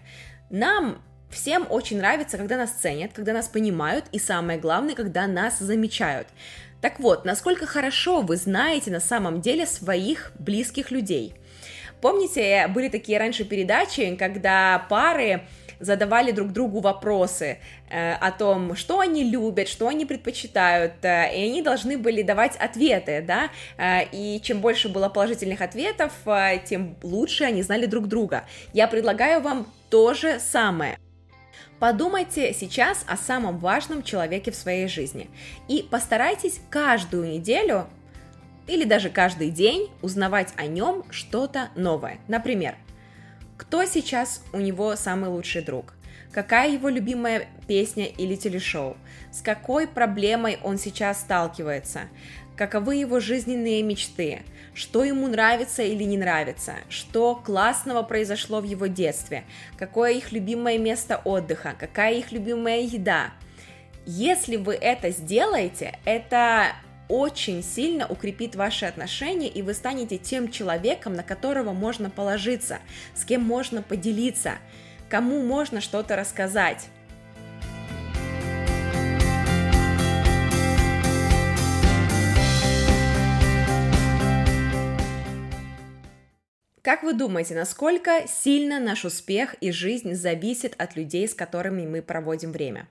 Нам 0.51 1.01
Всем 1.31 1.68
очень 1.71 1.99
нравится, 1.99 2.37
когда 2.37 2.57
нас 2.57 2.73
ценят, 2.73 3.12
когда 3.12 3.33
нас 3.33 3.47
понимают 3.47 4.07
и 4.11 4.18
самое 4.18 4.59
главное, 4.59 4.97
когда 4.97 5.29
нас 5.29 5.61
замечают. 5.61 6.27
Так 6.81 6.99
вот, 6.99 7.25
насколько 7.25 7.64
хорошо 7.64 8.23
вы 8.23 8.35
знаете 8.35 8.90
на 8.90 8.99
самом 8.99 9.40
деле 9.40 9.66
своих 9.66 10.33
близких 10.40 10.90
людей. 10.90 11.35
Помните, 12.01 12.66
были 12.66 12.88
такие 12.88 13.21
раньше 13.21 13.45
передачи, 13.45 14.16
когда 14.16 14.85
пары 14.90 15.42
задавали 15.83 16.31
друг 16.31 16.53
другу 16.53 16.81
вопросы 16.81 17.59
э, 17.90 18.14
о 18.14 18.31
том, 18.31 18.77
что 18.77 19.01
они 19.01 19.25
любят, 19.25 19.68
что 19.68 19.88
они 19.88 20.07
предпочитают, 20.07 21.05
э, 21.05 21.37
и 21.37 21.45
они 21.45 21.61
должны 21.61 21.99
были 21.99 22.23
давать 22.23 22.57
ответы, 22.57 23.23
да, 23.27 23.51
э, 23.77 24.05
и 24.12 24.40
чем 24.42 24.61
больше 24.61 24.88
было 24.88 25.09
положительных 25.09 25.61
ответов, 25.61 26.12
э, 26.27 26.59
тем 26.64 26.97
лучше 27.03 27.45
они 27.45 27.62
знали 27.62 27.87
друг 27.87 28.07
друга. 28.07 28.45
Я 28.73 28.87
предлагаю 28.87 29.40
вам 29.42 29.66
то 29.90 30.14
же 30.14 30.38
самое. 30.38 30.97
Подумайте 31.79 32.55
сейчас 32.55 33.05
о 33.09 33.16
самом 33.16 33.59
важном 33.59 34.05
человеке 34.05 34.53
в 34.53 34.55
своей 34.55 34.87
жизни 34.87 35.29
и 35.66 35.83
постарайтесь 35.90 36.61
каждую 36.71 37.29
неделю 37.29 37.88
или 38.68 38.85
даже 38.85 39.11
каждый 39.11 39.51
день 39.51 39.90
узнавать 40.01 40.53
о 40.57 40.66
нем 40.66 41.05
что-то 41.11 41.71
новое. 41.75 42.18
Например, 42.29 42.77
кто 43.62 43.85
сейчас 43.85 44.42
у 44.53 44.59
него 44.59 44.96
самый 44.96 45.31
лучший 45.31 45.62
друг? 45.62 45.94
Какая 46.33 46.72
его 46.72 46.88
любимая 46.88 47.46
песня 47.68 48.07
или 48.07 48.35
телешоу? 48.35 48.96
С 49.31 49.40
какой 49.40 49.87
проблемой 49.87 50.59
он 50.64 50.79
сейчас 50.79 51.20
сталкивается? 51.20 52.09
Каковы 52.57 52.96
его 52.96 53.20
жизненные 53.20 53.85
мечты? 53.85 54.40
Что 54.75 55.05
ему 55.05 55.29
нравится 55.29 55.85
или 55.85 56.03
не 56.03 56.18
нравится? 56.18 56.75
Что 56.88 57.37
классного 57.37 58.03
произошло 58.03 58.61
в 58.61 58.64
его 58.64 58.88
детстве? 58.88 59.44
Какое 59.79 60.14
их 60.14 60.33
любимое 60.33 60.77
место 60.79 61.20
отдыха? 61.25 61.77
Какая 61.79 62.14
их 62.14 62.33
любимая 62.33 62.81
еда? 62.81 63.31
Если 64.07 64.57
вы 64.57 64.75
это 64.75 65.11
сделаете, 65.11 66.01
это 66.05 66.72
очень 67.12 67.62
сильно 67.62 68.07
укрепит 68.07 68.57
ваши 68.57 68.87
отношения, 68.87 69.46
и 69.46 69.61
вы 69.61 69.75
станете 69.75 70.16
тем 70.16 70.51
человеком, 70.51 71.12
на 71.12 71.22
которого 71.22 71.75
можно 71.75 72.09
положиться, 72.09 72.79
с 73.14 73.27
кем 73.27 73.42
можно 73.42 73.83
поделиться, 73.83 74.55
кому 75.11 75.42
можно 75.42 75.83
что-то 75.83 76.16
рассказать. 76.16 76.87
Как 86.81 87.03
вы 87.03 87.12
думаете, 87.12 87.55
насколько 87.55 88.27
сильно 88.27 88.81
наш 88.81 89.05
успех 89.05 89.55
и 89.61 89.70
жизнь 89.70 90.14
зависит 90.14 90.75
от 90.79 90.96
людей, 90.96 91.29
с 91.29 91.35
которыми 91.35 91.87
мы 91.87 92.01
проводим 92.01 92.53
время? 92.53 92.88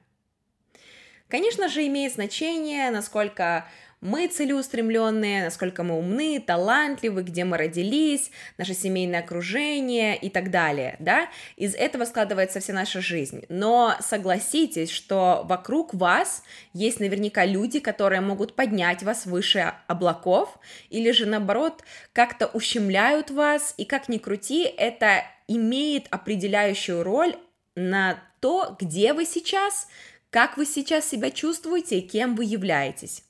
Конечно 1.28 1.70
же, 1.70 1.88
имеет 1.88 2.14
значение, 2.14 2.92
насколько 2.92 3.66
мы 4.02 4.28
целеустремленные, 4.28 5.44
насколько 5.46 5.84
мы 5.84 5.98
умны, 5.98 6.44
талантливы, 6.46 7.22
где 7.22 7.46
мы 7.46 7.58
родились, 7.58 8.32
наше 8.58 8.74
семейное 8.74 9.20
окружение 9.20 10.18
и 10.18 10.30
так 10.30 10.50
далее, 10.50 10.96
да, 11.00 11.30
из 11.56 11.76
этого 11.76 12.06
складывается 12.06 12.60
вся 12.60 12.74
наша 12.74 13.00
жизнь. 13.00 13.46
Но 13.48 13.96
согласитесь, 14.02 14.90
что 14.90 15.44
вокруг 15.46 15.94
вас 15.94 16.44
есть 16.74 17.00
наверняка 17.00 17.46
люди, 17.46 17.80
которые 17.80 18.22
могут 18.22 18.56
поднять 18.56 19.04
вас 19.04 19.28
выше 19.28 19.74
облаков, 19.88 20.58
или 20.90 21.12
же 21.12 21.28
наоборот 21.28 21.84
как-то 22.12 22.48
ущемляют 22.48 23.30
вас, 23.30 23.76
и 23.78 23.86
как 23.86 24.10
ни 24.10 24.18
крути, 24.18 24.64
это 24.64 25.24
имеет 25.48 26.08
определяющую 26.10 27.04
роль 27.04 27.36
на 27.76 28.20
то, 28.40 28.76
где 28.80 29.14
вы 29.14 29.26
сейчас, 29.26 29.88
как 30.32 30.58
вы 30.58 30.66
сейчас 30.66 31.08
себя 31.08 31.30
чувствуете 31.30 32.00
и 32.00 32.08
кем 32.08 32.36
вы 32.36 32.46
являетесь. 32.46 33.24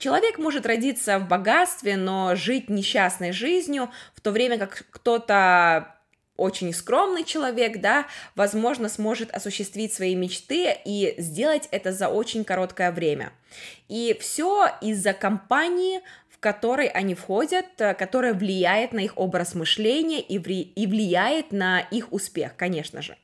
Человек 0.00 0.38
может 0.38 0.64
родиться 0.64 1.18
в 1.18 1.28
богатстве, 1.28 1.98
но 1.98 2.34
жить 2.34 2.70
несчастной 2.70 3.32
жизнью, 3.32 3.90
в 4.14 4.22
то 4.22 4.30
время 4.30 4.56
как 4.56 4.86
кто-то 4.90 5.94
очень 6.38 6.72
скромный 6.72 7.22
человек, 7.22 7.82
да, 7.82 8.06
возможно, 8.34 8.88
сможет 8.88 9.30
осуществить 9.30 9.92
свои 9.92 10.14
мечты 10.14 10.74
и 10.86 11.14
сделать 11.18 11.68
это 11.70 11.92
за 11.92 12.08
очень 12.08 12.44
короткое 12.44 12.92
время. 12.92 13.34
И 13.88 14.16
все 14.18 14.68
из-за 14.80 15.12
компании, 15.12 16.00
в 16.30 16.38
которой 16.38 16.86
они 16.86 17.14
входят, 17.14 17.66
которая 17.76 18.32
влияет 18.32 18.94
на 18.94 19.00
их 19.00 19.18
образ 19.18 19.54
мышления 19.54 20.22
и 20.22 20.38
влияет 20.86 21.52
на 21.52 21.80
их 21.80 22.10
успех, 22.10 22.56
конечно 22.56 23.02
же. 23.02 23.18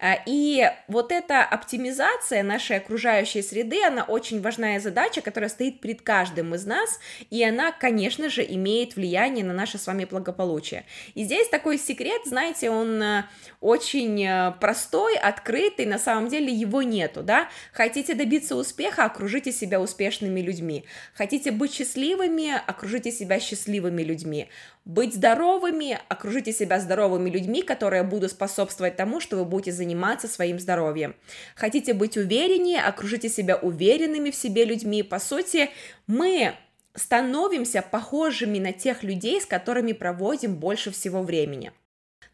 Э, 0.00 0.14
и 0.26 0.70
вот 0.88 1.12
эта 1.12 1.42
оптимизация 1.42 2.42
нашей 2.42 2.76
окружающей 2.76 3.42
среды, 3.42 3.82
она 3.84 4.04
очень 4.04 4.40
важная 4.40 4.80
задача, 4.80 5.20
которая 5.20 5.50
стоит 5.50 5.80
перед 5.80 6.02
каждым 6.02 6.54
из 6.54 6.66
нас, 6.66 7.00
и 7.30 7.42
она, 7.44 7.72
конечно 7.72 8.28
же, 8.28 8.44
имеет 8.44 8.96
влияние 8.96 9.44
на 9.44 9.52
наше 9.52 9.78
с 9.78 9.86
вами 9.86 10.04
благополучие. 10.04 10.84
И 11.14 11.24
здесь 11.24 11.48
такой 11.48 11.78
секрет, 11.78 12.22
знаете, 12.24 12.70
он 12.70 13.02
э, 13.02 13.24
очень 13.60 14.24
э, 14.24 14.52
простой, 14.60 15.16
открытый, 15.16 15.86
на 15.86 15.98
самом 15.98 16.28
деле 16.28 16.52
его 16.52 16.82
нету, 16.82 17.22
да? 17.22 17.48
Хотите 17.72 18.14
добиться 18.14 18.56
успеха, 18.56 19.04
окружите 19.04 19.52
себя 19.52 19.80
успешными 19.80 20.40
людьми. 20.40 20.84
Хотите 21.14 21.50
быть 21.50 21.74
счастливыми, 21.74 22.52
окружите 22.66 23.10
себя 23.10 23.40
счастливыми 23.40 24.02
людьми. 24.02 24.48
Быть 24.86 25.14
здоровыми, 25.14 25.98
окружите 26.08 26.52
себя 26.52 26.78
здоровыми 26.78 27.28
людьми, 27.28 27.62
которые 27.62 28.04
будут 28.04 28.30
способствовать 28.30 28.94
тому, 28.94 29.18
что 29.18 29.36
вы 29.36 29.44
будете 29.44 29.72
заниматься 29.72 30.28
своим 30.28 30.60
здоровьем. 30.60 31.16
Хотите 31.56 31.92
быть 31.92 32.16
увереннее, 32.16 32.80
окружите 32.80 33.28
себя 33.28 33.56
уверенными 33.56 34.30
в 34.30 34.36
себе 34.36 34.64
людьми. 34.64 35.02
По 35.02 35.18
сути, 35.18 35.70
мы 36.06 36.54
становимся 36.94 37.82
похожими 37.82 38.60
на 38.60 38.72
тех 38.72 39.02
людей, 39.02 39.40
с 39.40 39.46
которыми 39.46 39.90
проводим 39.90 40.54
больше 40.54 40.92
всего 40.92 41.20
времени. 41.22 41.72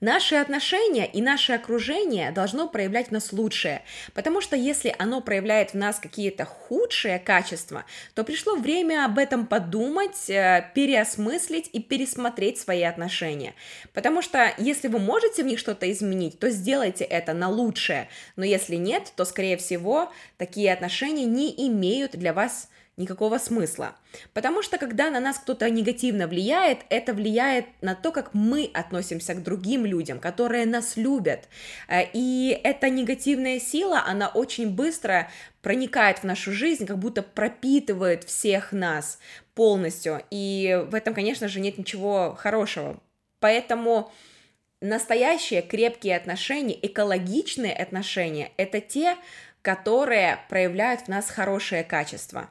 Наши 0.02 0.34
отношения 0.34 1.06
и 1.06 1.22
наше 1.22 1.52
окружение 1.52 2.32
должно 2.32 2.66
проявлять 2.66 3.10
в 3.10 3.12
нас 3.12 3.32
лучшее, 3.32 3.82
потому 4.14 4.40
что 4.40 4.56
если 4.56 4.92
оно 4.98 5.20
проявляет 5.20 5.70
в 5.70 5.74
нас 5.74 6.00
какие-то 6.00 6.44
худшие 6.44 7.20
качества, 7.20 7.84
то 8.14 8.24
пришло 8.24 8.56
время 8.56 9.04
об 9.04 9.16
этом 9.16 9.46
подумать, 9.46 10.28
э, 10.28 10.68
переосмыслить 10.74 11.70
и 11.72 11.80
пересмотреть 11.80 12.58
свои 12.58 12.82
отношения. 12.82 13.54
Потому 13.92 14.22
что 14.22 14.52
если 14.58 14.88
вы 14.88 14.98
можете 14.98 15.44
в 15.44 15.46
них 15.46 15.60
что-то 15.60 15.88
изменить, 15.92 16.36
то 16.36 16.50
сделайте 16.50 17.04
это 17.04 17.32
на 17.32 17.48
лучшее, 17.48 18.08
но 18.34 18.44
если 18.44 18.74
нет, 18.74 19.12
то, 19.14 19.24
скорее 19.24 19.56
всего, 19.56 20.10
такие 20.36 20.72
отношения 20.72 21.26
не 21.26 21.68
имеют 21.68 22.16
для 22.16 22.32
вас 22.32 22.68
никакого 22.96 23.38
смысла. 23.38 23.96
Потому 24.35 24.62
что 24.62 24.78
когда 24.78 25.11
на 25.11 25.20
нас 25.20 25.38
кто-то 25.38 25.68
негативно 25.70 26.26
влияет, 26.26 26.81
это 26.90 27.14
влияет 27.14 27.66
на 27.81 27.94
то, 27.94 28.12
как 28.12 28.35
мы 28.35 28.70
относимся 28.74 29.35
к 29.35 29.42
другим 29.42 29.87
людям, 29.87 30.18
которые 30.18 30.66
нас 30.66 30.96
любят. 30.96 31.48
Э, 31.88 32.02
и 32.12 32.61
эта 32.62 32.90
негативная 32.90 33.59
сила, 33.59 34.02
она 34.07 34.28
очень 34.28 34.70
быстро 34.70 35.31
проникает 35.62 36.18
в 36.18 36.24
нашу 36.24 36.52
жизнь, 36.52 36.87
как 36.87 36.98
будто 36.98 37.22
пропитывает 37.22 38.24
всех 38.24 38.72
нас 38.72 39.18
полностью. 39.55 40.22
И 40.31 40.85
в 40.90 40.94
этом, 40.94 41.14
конечно 41.14 41.48
же, 41.48 41.61
нет 41.61 41.78
ничего 41.78 42.35
хорошего. 42.38 43.00
Поэтому 43.40 44.12
настоящие 44.81 45.62
крепкие 45.62 46.16
отношения, 46.16 46.78
экологичные 46.83 47.72
отношения, 47.72 48.52
это 48.57 48.81
те, 48.81 49.16
которые 49.62 50.40
проявляют 50.48 51.02
в 51.02 51.09
нас 51.09 51.31
хорошее 51.31 51.85
качество. 51.85 52.50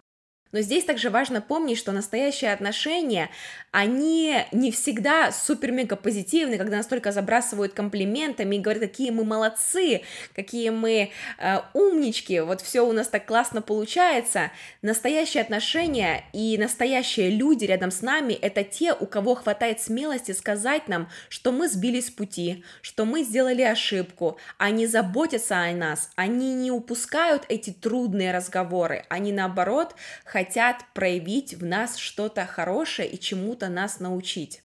Но 0.51 0.59
здесь 0.61 0.83
также 0.83 1.09
важно 1.09 1.41
помнить, 1.41 1.77
что 1.77 1.91
настоящие 1.91 2.51
отношения, 2.51 3.29
они 3.71 4.35
не 4.51 4.71
всегда 4.71 5.31
супер-мега 5.31 5.95
позитивны, 5.95 6.57
когда 6.57 6.77
настолько 6.77 7.11
забрасывают 7.11 7.73
комплиментами 7.73 8.57
и 8.57 8.59
говорят, 8.59 8.83
какие 8.83 9.11
мы 9.11 9.23
молодцы, 9.23 10.01
какие 10.35 10.69
мы 10.69 11.11
э, 11.37 11.59
умнички, 11.73 12.41
вот 12.41 12.61
все 12.61 12.81
у 12.81 12.91
нас 12.91 13.07
так 13.07 13.25
классно 13.25 13.61
получается. 13.61 14.51
Настоящие 14.81 15.41
отношения 15.41 16.25
и 16.33 16.57
настоящие 16.57 17.29
люди 17.29 17.65
рядом 17.65 17.91
с 17.91 18.01
нами– 18.01 18.33
это 18.41 18.63
те, 18.63 18.93
у 18.93 19.05
кого 19.05 19.35
хватает 19.35 19.81
смелости 19.81 20.33
сказать 20.33 20.87
нам, 20.87 21.09
что 21.29 21.51
мы 21.51 21.69
сбились 21.69 22.07
с 22.07 22.11
пути, 22.11 22.63
что 22.81 23.05
мы 23.05 23.23
сделали 23.23 23.61
ошибку, 23.61 24.37
они 24.57 24.85
заботятся 24.85 25.59
о 25.61 25.71
нас, 25.71 26.09
они 26.15 26.53
не 26.53 26.71
упускают 26.71 27.45
эти 27.47 27.69
трудные 27.69 28.33
разговоры, 28.33 29.05
они 29.09 29.31
наоборот 29.31 29.95
хотят 30.25 30.40
хотят 30.41 30.85
проявить 30.95 31.53
в 31.53 31.63
нас 31.63 31.97
что-то 31.97 32.47
хорошее 32.47 33.07
и 33.07 33.19
чему-то 33.19 33.69
нас 33.69 33.99
научить. 33.99 34.63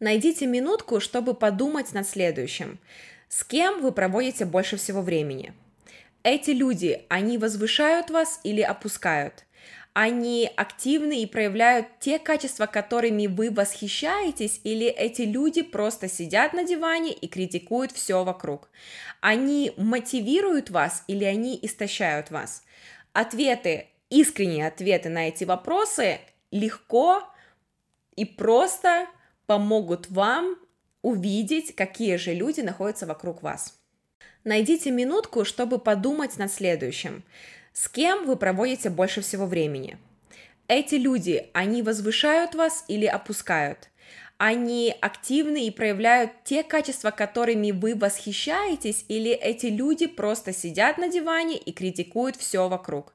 Найдите 0.00 0.46
минутку, 0.46 1.00
чтобы 1.00 1.32
подумать 1.32 1.94
над 1.94 2.06
следующим. 2.06 2.78
С 3.30 3.42
кем 3.42 3.80
вы 3.80 3.90
проводите 3.90 4.44
больше 4.44 4.76
всего 4.76 5.00
времени? 5.00 5.54
Эти 6.24 6.50
люди, 6.50 7.06
они 7.08 7.38
возвышают 7.38 8.10
вас 8.10 8.40
или 8.44 8.60
опускают? 8.60 9.46
Они 9.94 10.50
активны 10.56 11.22
и 11.22 11.26
проявляют 11.26 11.86
те 12.00 12.18
качества, 12.18 12.66
которыми 12.66 13.28
вы 13.28 13.50
восхищаетесь, 13.50 14.60
или 14.62 14.86
эти 14.88 15.22
люди 15.22 15.62
просто 15.62 16.08
сидят 16.08 16.52
на 16.52 16.64
диване 16.64 17.12
и 17.12 17.26
критикуют 17.28 17.92
все 17.92 18.24
вокруг? 18.24 18.68
Они 19.22 19.72
мотивируют 19.78 20.68
вас 20.68 21.02
или 21.06 21.24
они 21.24 21.58
истощают 21.62 22.30
вас? 22.30 22.62
Ответы 23.14 23.86
искренние 24.10 24.66
ответы 24.66 25.08
на 25.08 25.28
эти 25.28 25.44
вопросы 25.44 26.20
легко 26.50 27.22
и 28.16 28.24
просто 28.24 29.06
помогут 29.46 30.10
вам 30.10 30.56
увидеть, 31.02 31.74
какие 31.74 32.16
же 32.16 32.34
люди 32.34 32.60
находятся 32.60 33.06
вокруг 33.06 33.42
вас. 33.42 33.78
Найдите 34.44 34.90
минутку, 34.90 35.44
чтобы 35.44 35.78
подумать 35.78 36.38
над 36.38 36.52
следующим. 36.52 37.22
С 37.72 37.88
кем 37.88 38.26
вы 38.26 38.36
проводите 38.36 38.90
больше 38.90 39.20
всего 39.20 39.46
времени? 39.46 39.98
Эти 40.68 40.96
люди, 40.96 41.48
они 41.54 41.82
возвышают 41.82 42.54
вас 42.54 42.84
или 42.88 43.06
опускают? 43.06 43.88
Они 44.38 44.94
активны 45.00 45.66
и 45.66 45.72
проявляют 45.72 46.30
те 46.44 46.62
качества, 46.62 47.10
которыми 47.10 47.72
вы 47.72 47.96
восхищаетесь, 47.96 49.04
или 49.08 49.32
эти 49.32 49.66
люди 49.66 50.06
просто 50.06 50.52
сидят 50.52 50.96
на 50.96 51.08
диване 51.08 51.58
и 51.58 51.72
критикуют 51.72 52.36
все 52.36 52.68
вокруг? 52.68 53.14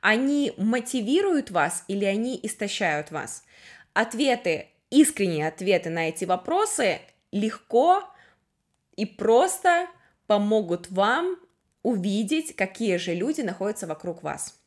Они 0.00 0.52
мотивируют 0.56 1.52
вас 1.52 1.84
или 1.86 2.04
они 2.04 2.38
истощают 2.42 3.12
вас? 3.12 3.44
Ответы, 3.92 4.66
искренние 4.90 5.46
ответы 5.46 5.90
на 5.90 6.08
эти 6.08 6.24
вопросы 6.24 7.00
легко 7.30 8.02
и 8.96 9.06
просто 9.06 9.86
помогут 10.26 10.90
вам 10.90 11.36
увидеть, 11.84 12.56
какие 12.56 12.96
же 12.96 13.14
люди 13.14 13.42
находятся 13.42 13.86
вокруг 13.86 14.24
вас. 14.24 14.63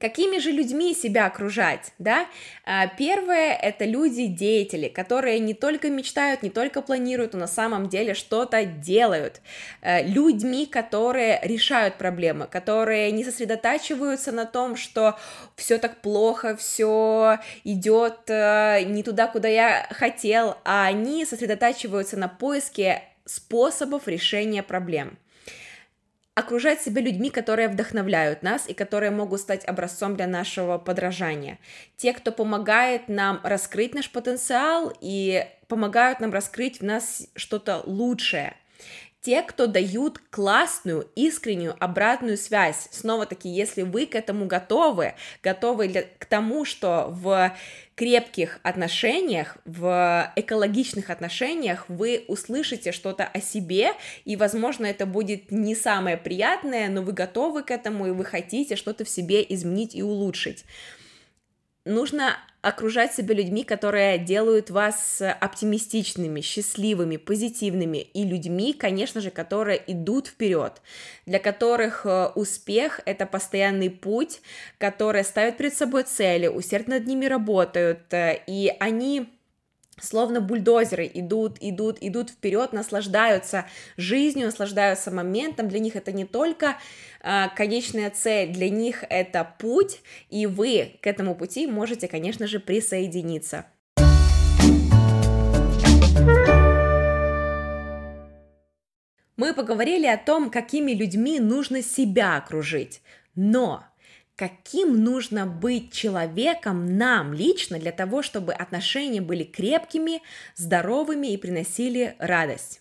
Какими 0.00 0.38
же 0.38 0.50
людьми 0.50 0.94
себя 0.94 1.26
окружать, 1.26 1.92
да? 1.98 2.26
А, 2.64 2.86
первое– 2.86 3.52
это 3.62 3.84
люди-деятели, 3.84 4.88
которые 4.88 5.38
не 5.40 5.52
только 5.52 5.90
мечтают, 5.90 6.42
не 6.42 6.48
только 6.48 6.80
планируют, 6.80 7.34
но 7.34 7.40
на 7.40 7.46
самом 7.46 7.90
деле 7.90 8.14
что-то 8.14 8.64
делают. 8.64 9.42
Э, 9.82 10.02
людьми, 10.02 10.64
которые 10.64 11.38
решают 11.42 11.96
проблемы, 11.96 12.46
которые 12.46 13.12
не 13.12 13.24
сосредотачиваются 13.24 14.32
на 14.32 14.46
том, 14.46 14.74
что 14.76 15.18
все 15.54 15.76
так 15.76 16.00
плохо, 16.00 16.56
все 16.56 17.38
идет 17.64 18.20
э, 18.28 18.84
не 18.84 19.02
туда, 19.02 19.26
куда 19.26 19.48
я 19.48 19.86
хотел, 19.90 20.56
а 20.64 20.86
они 20.86 21.26
сосредотачиваются 21.26 22.16
на 22.16 22.28
поиске 22.28 23.02
способов 23.26 24.08
решения 24.08 24.62
проблем 24.62 25.18
окружать 26.34 26.80
себя 26.80 27.02
людьми, 27.02 27.30
которые 27.30 27.68
вдохновляют 27.68 28.42
нас 28.42 28.68
и 28.68 28.74
которые 28.74 29.10
могут 29.10 29.40
стать 29.40 29.64
образцом 29.64 30.16
для 30.16 30.26
нашего 30.26 30.78
подражания. 30.78 31.58
Те, 31.96 32.12
кто 32.12 32.32
помогает 32.32 33.08
нам 33.08 33.40
раскрыть 33.42 33.94
наш 33.94 34.10
потенциал 34.10 34.92
и 35.00 35.46
помогают 35.68 36.20
нам 36.20 36.32
раскрыть 36.32 36.80
в 36.80 36.84
нас 36.84 37.26
что-то 37.36 37.82
лучшее 37.84 38.54
те, 39.20 39.42
кто 39.42 39.66
дают 39.66 40.18
классную, 40.30 41.08
искреннюю 41.14 41.76
обратную 41.78 42.38
связь. 42.38 42.88
Снова-таки, 42.90 43.48
если 43.48 43.82
вы 43.82 44.06
к 44.06 44.14
этому 44.14 44.46
готовы, 44.46 45.14
готовы 45.42 45.88
для, 45.88 46.02
к 46.02 46.24
тому, 46.24 46.64
что 46.64 47.08
в 47.10 47.54
крепких 47.94 48.60
отношениях, 48.62 49.58
в 49.66 50.32
экологичных 50.36 51.10
отношениях 51.10 51.84
вы 51.88 52.24
услышите 52.28 52.92
что-то 52.92 53.24
о 53.24 53.40
себе, 53.40 53.92
и, 54.24 54.36
возможно, 54.36 54.86
это 54.86 55.04
будет 55.04 55.50
не 55.50 55.74
самое 55.74 56.16
приятное, 56.16 56.88
но 56.88 57.02
вы 57.02 57.12
готовы 57.12 57.62
к 57.62 57.70
этому, 57.70 58.06
и 58.06 58.10
вы 58.10 58.24
хотите 58.24 58.76
что-то 58.76 59.04
в 59.04 59.08
себе 59.08 59.44
изменить 59.46 59.94
и 59.94 60.02
улучшить 60.02 60.64
нужно 61.84 62.36
окружать 62.62 63.14
себя 63.14 63.34
людьми, 63.34 63.64
которые 63.64 64.18
делают 64.18 64.70
вас 64.70 65.22
оптимистичными, 65.22 66.40
счастливыми, 66.40 67.16
позитивными 67.16 67.98
и 67.98 68.24
людьми, 68.24 68.72
конечно 68.72 69.20
же, 69.20 69.30
которые 69.30 69.82
идут 69.86 70.28
вперед, 70.28 70.82
для 71.26 71.38
которых 71.38 72.04
э, 72.04 72.26
успех 72.34 73.00
это 73.06 73.26
постоянный 73.26 73.90
путь, 73.90 74.42
которые 74.78 75.24
ставят 75.24 75.56
перед 75.56 75.74
собой 75.74 76.02
цели, 76.02 76.46
усердно 76.46 76.90
над 76.96 77.06
ними 77.06 77.26
работают, 77.26 78.12
э, 78.12 78.40
и 78.46 78.72
они 78.78 79.28
словно 80.00 80.40
бульдозеры 80.40 81.10
идут, 81.12 81.56
идут, 81.60 81.98
идут 82.00 82.30
вперед, 82.30 82.72
наслаждаются 82.72 83.66
жизнью, 83.96 84.46
наслаждаются 84.46 85.10
моментом. 85.10 85.68
Для 85.68 85.78
них 85.78 85.96
это 85.96 86.12
не 86.12 86.24
только 86.24 86.76
э, 87.22 87.46
конечная 87.54 88.10
цель, 88.10 88.52
для 88.52 88.70
них 88.70 89.04
это 89.08 89.44
путь, 89.58 90.00
и 90.28 90.46
вы 90.46 90.98
к 91.00 91.06
этому 91.06 91.34
пути 91.34 91.66
можете, 91.66 92.08
конечно 92.08 92.46
же, 92.46 92.60
присоединиться. 92.60 93.66
Мы 99.36 99.54
поговорили 99.54 100.06
о 100.06 100.18
том, 100.18 100.50
какими 100.50 100.92
людьми 100.92 101.40
нужно 101.40 101.82
себя 101.82 102.36
окружить, 102.36 103.00
но 103.34 103.84
каким 104.40 105.04
нужно 105.04 105.44
быть 105.44 105.92
человеком 105.92 106.96
нам 106.96 107.34
лично 107.34 107.78
для 107.78 107.92
того, 107.92 108.22
чтобы 108.22 108.54
отношения 108.54 109.20
были 109.20 109.44
крепкими, 109.44 110.22
здоровыми 110.56 111.26
и 111.26 111.36
приносили 111.36 112.16
радость. 112.18 112.80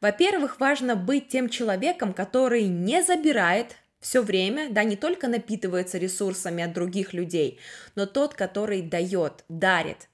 Во-первых, 0.00 0.58
важно 0.58 0.96
быть 0.96 1.28
тем 1.28 1.48
человеком, 1.48 2.12
который 2.12 2.64
не 2.64 3.00
забирает 3.04 3.76
все 4.00 4.22
время, 4.22 4.70
да, 4.70 4.82
не 4.82 4.96
только 4.96 5.28
напитывается 5.28 5.98
ресурсами 5.98 6.64
от 6.64 6.72
других 6.72 7.12
людей, 7.12 7.60
но 7.94 8.04
тот, 8.04 8.34
который 8.34 8.82
дает, 8.82 9.44
дарит. 9.48 10.08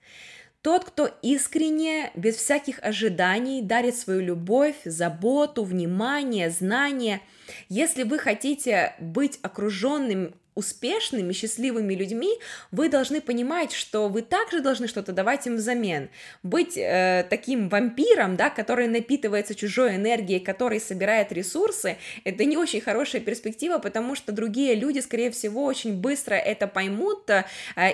Тот, 0.63 0.85
кто 0.85 1.11
искренне, 1.23 2.11
без 2.15 2.37
всяких 2.37 2.81
ожиданий, 2.83 3.63
дарит 3.63 3.97
свою 3.97 4.21
любовь, 4.21 4.77
заботу, 4.85 5.65
внимание, 5.65 6.51
знания. 6.51 7.23
Если 7.71 8.03
вы 8.03 8.19
хотите 8.19 8.95
быть 9.01 9.39
окруженным 9.41 10.35
успешными, 10.61 11.33
счастливыми 11.33 11.95
людьми, 11.95 12.39
вы 12.71 12.89
должны 12.89 13.21
понимать, 13.21 13.73
что 13.73 14.09
вы 14.09 14.23
также 14.23 14.61
должны 14.61 14.87
что-то 14.87 15.13
давать 15.13 15.47
им 15.47 15.57
взамен. 15.57 16.09
Быть 16.43 16.77
э, 16.77 17.27
таким 17.29 17.69
вампиром, 17.69 18.37
да, 18.37 18.51
который 18.51 18.87
напитывается 18.87 19.55
чужой 19.55 19.97
энергией, 19.97 20.39
который 20.39 20.79
собирает 20.79 21.33
ресурсы, 21.33 21.97
это 22.25 22.45
не 22.45 22.57
очень 22.57 22.81
хорошая 22.81 23.23
перспектива, 23.23 23.79
потому 23.79 24.15
что 24.15 24.33
другие 24.33 24.75
люди, 24.75 25.01
скорее 25.01 25.31
всего, 25.31 25.65
очень 25.65 25.95
быстро 25.95 26.35
это 26.35 26.67
поймут, 26.67 27.29
э, 27.31 27.45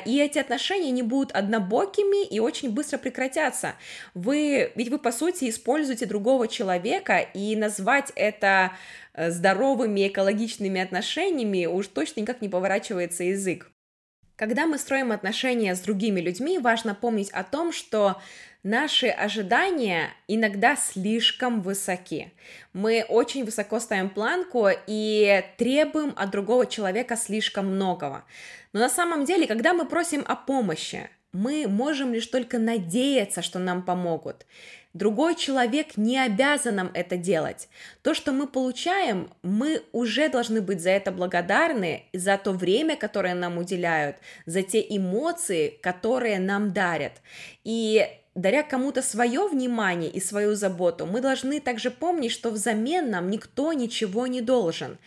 и 0.05 0.21
эти 0.21 0.39
отношения 0.39 0.91
не 0.91 1.03
будут 1.03 1.33
однобокими 1.33 2.27
и 2.27 2.41
очень 2.41 2.71
быстро 2.71 2.99
прекратятся. 2.99 3.75
Вы, 4.15 4.73
ведь 4.75 4.91
вы, 4.91 4.99
по 4.99 5.13
сути, 5.13 5.49
используете 5.49 6.07
другого 6.07 6.49
человека, 6.49 7.19
и 7.35 7.55
назвать 7.57 8.13
это 8.17 8.73
здоровыми 9.17 10.09
экологичными 10.09 10.81
отношениями 10.81 11.67
уж 11.67 11.89
точно 11.89 12.21
никак 12.21 12.41
не 12.43 12.49
поворачивается 12.49 13.25
язык. 13.25 13.71
Когда 14.37 14.67
мы 14.67 14.77
строим 14.77 15.13
отношения 15.13 15.75
с 15.75 15.81
другими 15.81 16.21
людьми, 16.21 16.59
важно 16.59 16.95
помнить 16.95 17.31
о 17.31 17.43
том, 17.43 17.73
что 17.73 18.21
наши 18.63 19.07
ожидания 19.07 20.11
иногда 20.29 20.77
слишком 20.77 21.63
высоки. 21.63 22.33
Мы 22.75 23.07
очень 23.09 23.47
высоко 23.47 23.81
ставим 23.81 24.11
планку 24.11 24.69
и 24.87 25.43
требуем 25.57 26.13
от 26.17 26.31
другого 26.31 26.67
человека 26.67 27.17
слишком 27.17 27.67
многого. 27.69 28.25
Но 28.75 28.81
на 28.81 28.91
самом 28.91 29.25
деле, 29.25 29.47
когда 29.47 29.73
мы 29.73 29.87
просим 29.87 30.23
о 30.27 30.37
помощи, 30.37 31.09
мы 31.33 31.67
можем 31.67 32.13
лишь 32.13 32.27
только 32.27 32.59
надеяться, 32.59 33.41
что 33.41 33.59
нам 33.59 33.83
помогут. 33.83 34.45
Другой 34.97 35.35
человек 35.35 35.99
не 35.99 36.19
обязан 36.19 36.77
нам 36.77 36.91
это 36.95 37.19
делать. 37.19 37.69
То, 38.01 38.15
что 38.15 38.33
мы 38.33 38.47
получаем, 38.47 39.31
мы 39.43 39.83
уже 39.93 40.31
должны 40.31 40.63
быть 40.63 40.81
за 40.81 40.89
это 40.89 41.13
благодарны, 41.13 42.05
за 42.15 42.39
то 42.39 42.53
время, 42.53 42.97
которое 42.97 43.35
нам 43.35 43.59
уделяют, 43.59 44.17
за 44.47 44.63
те 44.63 44.81
эмоции, 44.89 45.79
которые 45.83 46.39
нам 46.39 46.73
дарят. 46.73 47.13
И 47.63 48.09
даря 48.37 48.63
кому-то 48.63 49.03
свое 49.03 49.49
внимание 49.49 50.11
и 50.11 50.21
свою 50.21 50.55
заботу, 50.55 51.07
мы 51.07 51.21
должны 51.21 51.61
также 51.61 51.91
помнить, 51.91 52.33
что 52.33 52.51
взамен 52.51 53.11
нам 53.11 53.31
никто 53.31 53.73
ничего 53.73 54.27
не 54.27 54.43
должен. 54.43 54.99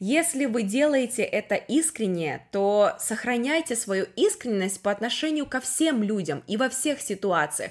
Если 0.00 0.46
вы 0.46 0.62
делаете 0.62 1.22
это 1.22 1.54
искренне, 1.54 2.46
то 2.50 2.96
сохраняйте 2.98 3.76
свою 3.76 4.06
искренность 4.16 4.82
по 4.82 4.90
отношению 4.90 5.46
ко 5.46 5.60
всем 5.60 6.02
людям 6.02 6.42
и 6.48 6.56
во 6.56 6.68
всех 6.68 7.00
ситуациях, 7.00 7.70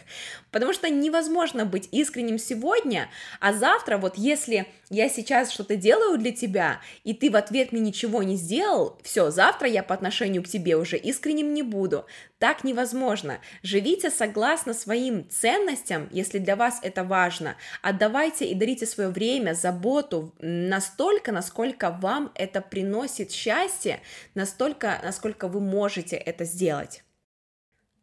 потому 0.52 0.74
что 0.74 0.90
невозможно 0.90 1.66
быть 1.66 1.90
искренним 1.92 2.38
сегодня, 2.38 3.10
а 3.40 3.54
завтра 3.54 3.98
вот 3.98 4.18
если 4.18 4.68
я 4.90 5.08
сейчас 5.08 5.52
что-то 5.52 5.78
делаю 5.78 6.18
для 6.18 6.32
тебя, 6.32 6.82
и 7.04 7.14
ты 7.14 7.32
в 7.32 7.36
ответ 7.38 7.72
мне 7.72 7.82
ничего 7.82 8.24
не 8.24 8.36
сделал, 8.36 9.00
все, 9.04 9.32
завтра 9.32 9.68
я 9.70 9.84
по 9.84 9.96
отношению 9.96 10.44
к 10.44 10.48
тебе 10.48 10.76
уже 10.76 10.98
искренним 10.98 11.54
не 11.54 11.64
буду. 11.64 12.06
Так 12.40 12.64
невозможно. 12.64 13.40
Живите 13.64 14.10
согласно 14.10 14.74
своим 14.74 15.30
ценностям, 15.30 16.10
если 16.12 16.40
для 16.40 16.56
вас 16.56 16.80
это 16.82 17.04
важно. 17.04 17.56
Отдавайте 17.82 18.46
и 18.46 18.56
дарите 18.56 18.86
свое 18.86 19.10
время, 19.10 19.54
заботу 19.54 20.34
настолько, 20.40 21.32
насколько 21.32 21.92
вам 21.92 22.32
это 22.36 22.62
приносит 22.62 23.32
счастье, 23.32 24.02
настолько, 24.36 25.00
насколько 25.04 25.48
вы 25.48 25.62
можете 25.62 26.18
это 26.18 26.44
сделать. 26.44 27.04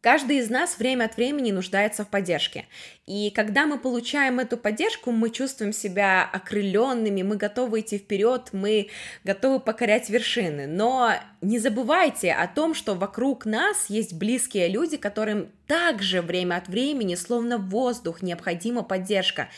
Каждый 0.01 0.37
из 0.37 0.49
нас 0.49 0.79
время 0.79 1.05
от 1.05 1.17
времени 1.17 1.51
нуждается 1.51 2.05
в 2.05 2.07
поддержке. 2.07 2.67
И 3.05 3.31
когда 3.31 3.65
мы 3.65 3.77
получаем 3.77 4.39
эту 4.39 4.55
поддержку, 4.55 5.11
мы 5.11 5.29
чувствуем 5.29 5.73
себя 5.73 6.23
окрыленными, 6.23 7.21
мы 7.21 7.35
готовы 7.35 7.81
идти 7.81 7.97
вперед, 7.97 8.49
мы 8.53 8.89
готовы 9.25 9.59
покорять 9.59 10.09
вершины. 10.09 10.67
Но 10.67 11.11
не 11.41 11.59
забывайте 11.59 12.31
о 12.31 12.47
том, 12.47 12.73
что 12.73 12.95
вокруг 12.95 13.45
нас 13.45 13.89
есть 13.89 14.13
близкие 14.13 14.69
люди, 14.69 14.95
которым 14.95 15.51
также 15.67 16.21
время 16.21 16.55
от 16.55 16.69
времени, 16.69 17.15
словно 17.15 17.57
воздух, 17.57 18.21
необходима 18.21 18.83
поддержка. 18.83 19.49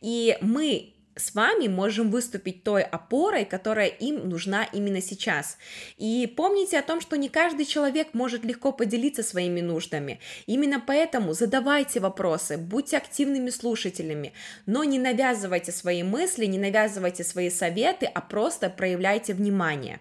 И 0.00 0.38
мы 0.40 0.94
с 1.16 1.34
вами 1.34 1.68
можем 1.68 2.10
выступить 2.10 2.62
той 2.62 2.82
опорой, 2.82 3.44
которая 3.44 3.88
им 3.88 4.28
нужна 4.28 4.64
именно 4.64 5.00
сейчас. 5.00 5.58
И 5.98 6.32
помните 6.36 6.78
о 6.78 6.82
том, 6.82 7.00
что 7.00 7.16
не 7.16 7.28
каждый 7.28 7.66
человек 7.66 8.08
может 8.14 8.44
легко 8.44 8.72
поделиться 8.72 9.22
своими 9.22 9.60
нуждами. 9.60 10.20
Именно 10.46 10.82
поэтому 10.84 11.32
задавайте 11.32 12.00
вопросы, 12.00 12.56
будьте 12.56 12.96
активными 12.96 13.50
слушателями, 13.50 14.32
но 14.66 14.84
не 14.84 14.98
навязывайте 14.98 15.72
свои 15.72 16.02
мысли, 16.02 16.46
не 16.46 16.58
навязывайте 16.58 17.24
свои 17.24 17.50
советы, 17.50 18.06
а 18.06 18.20
просто 18.20 18.70
проявляйте 18.70 19.34
внимание. 19.34 20.00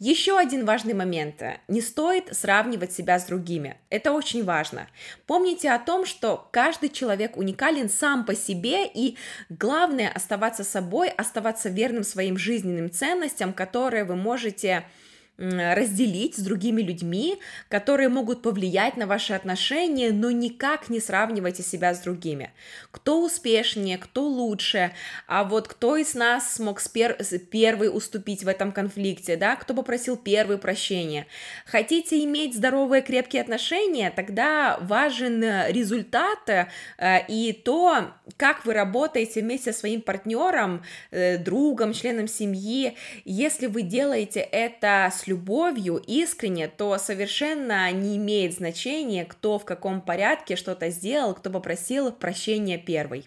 Еще 0.00 0.38
один 0.38 0.64
важный 0.64 0.94
момент. 0.94 1.42
Не 1.68 1.82
стоит 1.82 2.34
сравнивать 2.34 2.90
себя 2.90 3.18
с 3.18 3.26
другими. 3.26 3.76
Это 3.90 4.12
очень 4.12 4.42
важно. 4.42 4.88
Помните 5.26 5.70
о 5.70 5.78
том, 5.78 6.06
что 6.06 6.48
каждый 6.52 6.88
человек 6.88 7.36
уникален 7.36 7.90
сам 7.90 8.24
по 8.24 8.34
себе, 8.34 8.86
и 8.86 9.18
главное 9.50 10.08
оставаться 10.08 10.64
собой, 10.64 11.10
оставаться 11.10 11.68
верным 11.68 12.02
своим 12.02 12.38
жизненным 12.38 12.90
ценностям, 12.90 13.52
которые 13.52 14.04
вы 14.04 14.16
можете 14.16 14.86
разделить 15.40 16.36
с 16.36 16.40
другими 16.40 16.82
людьми, 16.82 17.38
которые 17.68 18.08
могут 18.08 18.42
повлиять 18.42 18.96
на 18.96 19.06
ваши 19.06 19.32
отношения, 19.32 20.12
но 20.12 20.30
никак 20.30 20.90
не 20.90 21.00
сравнивайте 21.00 21.62
себя 21.62 21.94
с 21.94 22.00
другими. 22.00 22.52
Кто 22.90 23.24
успешнее, 23.24 23.96
кто 23.96 24.22
лучше, 24.26 24.92
а 25.26 25.44
вот 25.44 25.68
кто 25.68 25.96
из 25.96 26.14
нас 26.14 26.54
смог 26.54 26.80
спер- 26.80 27.16
первый 27.50 27.88
уступить 27.88 28.44
в 28.44 28.48
этом 28.48 28.70
конфликте, 28.72 29.36
да, 29.36 29.56
кто 29.56 29.72
попросил 29.72 30.16
первый 30.16 30.58
прощения. 30.58 31.26
Хотите 31.64 32.22
иметь 32.24 32.54
здоровые 32.54 33.00
крепкие 33.00 33.40
отношения, 33.40 34.10
тогда 34.10 34.78
важен 34.82 35.42
результат 35.68 36.48
э, 36.48 36.66
и 37.28 37.52
то, 37.52 38.12
как 38.36 38.66
вы 38.66 38.74
работаете 38.74 39.40
вместе 39.40 39.72
со 39.72 39.78
своим 39.78 40.02
партнером, 40.02 40.82
э, 41.10 41.38
другом, 41.38 41.94
членом 41.94 42.28
семьи. 42.28 42.96
Если 43.24 43.66
вы 43.66 43.82
делаете 43.82 44.40
это 44.40 45.10
с 45.14 45.29
любовью, 45.30 45.96
искренне, 45.96 46.68
то 46.68 46.98
совершенно 46.98 47.90
не 47.92 48.16
имеет 48.16 48.54
значения, 48.54 49.24
кто 49.24 49.58
в 49.58 49.64
каком 49.64 50.00
порядке 50.00 50.56
что-то 50.56 50.90
сделал, 50.90 51.34
кто 51.34 51.50
попросил 51.50 52.12
прощения 52.12 52.78
первый. 52.78 53.26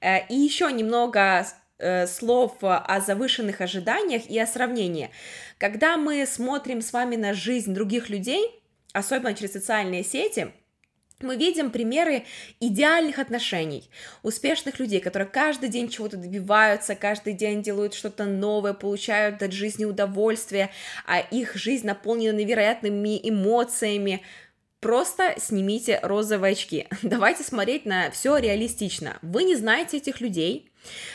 Э, 0.00 0.26
и 0.28 0.34
еще 0.34 0.70
немного 0.70 1.46
э, 1.78 2.06
слов 2.06 2.56
о 2.60 3.00
завышенных 3.00 3.60
ожиданиях 3.60 4.30
и 4.30 4.38
о 4.38 4.46
сравнении. 4.46 5.10
Когда 5.58 5.96
мы 5.96 6.26
смотрим 6.26 6.82
с 6.82 6.92
вами 6.92 7.16
на 7.16 7.34
жизнь 7.34 7.74
других 7.74 8.10
людей, 8.10 8.62
особенно 8.92 9.34
через 9.34 9.52
социальные 9.52 10.04
сети, 10.04 10.52
мы 11.22 11.36
видим 11.36 11.70
примеры 11.70 12.24
идеальных 12.60 13.18
отношений, 13.18 13.88
успешных 14.22 14.78
людей, 14.78 15.00
которые 15.00 15.28
каждый 15.28 15.68
день 15.68 15.88
чего-то 15.88 16.16
добиваются, 16.16 16.94
каждый 16.94 17.34
день 17.34 17.62
делают 17.62 17.94
что-то 17.94 18.24
новое, 18.24 18.72
получают 18.72 19.42
от 19.42 19.52
жизни 19.52 19.84
удовольствие, 19.84 20.70
а 21.06 21.20
их 21.20 21.54
жизнь 21.54 21.86
наполнена 21.86 22.36
невероятными 22.36 23.20
эмоциями. 23.22 24.22
Просто 24.80 25.34
снимите 25.38 26.00
розовые 26.02 26.52
очки. 26.52 26.88
Давайте 27.02 27.44
смотреть 27.44 27.86
на 27.86 28.10
все 28.10 28.36
реалистично. 28.38 29.18
Вы 29.22 29.44
не 29.44 29.54
знаете 29.54 29.98
этих 29.98 30.20
людей, 30.20 30.71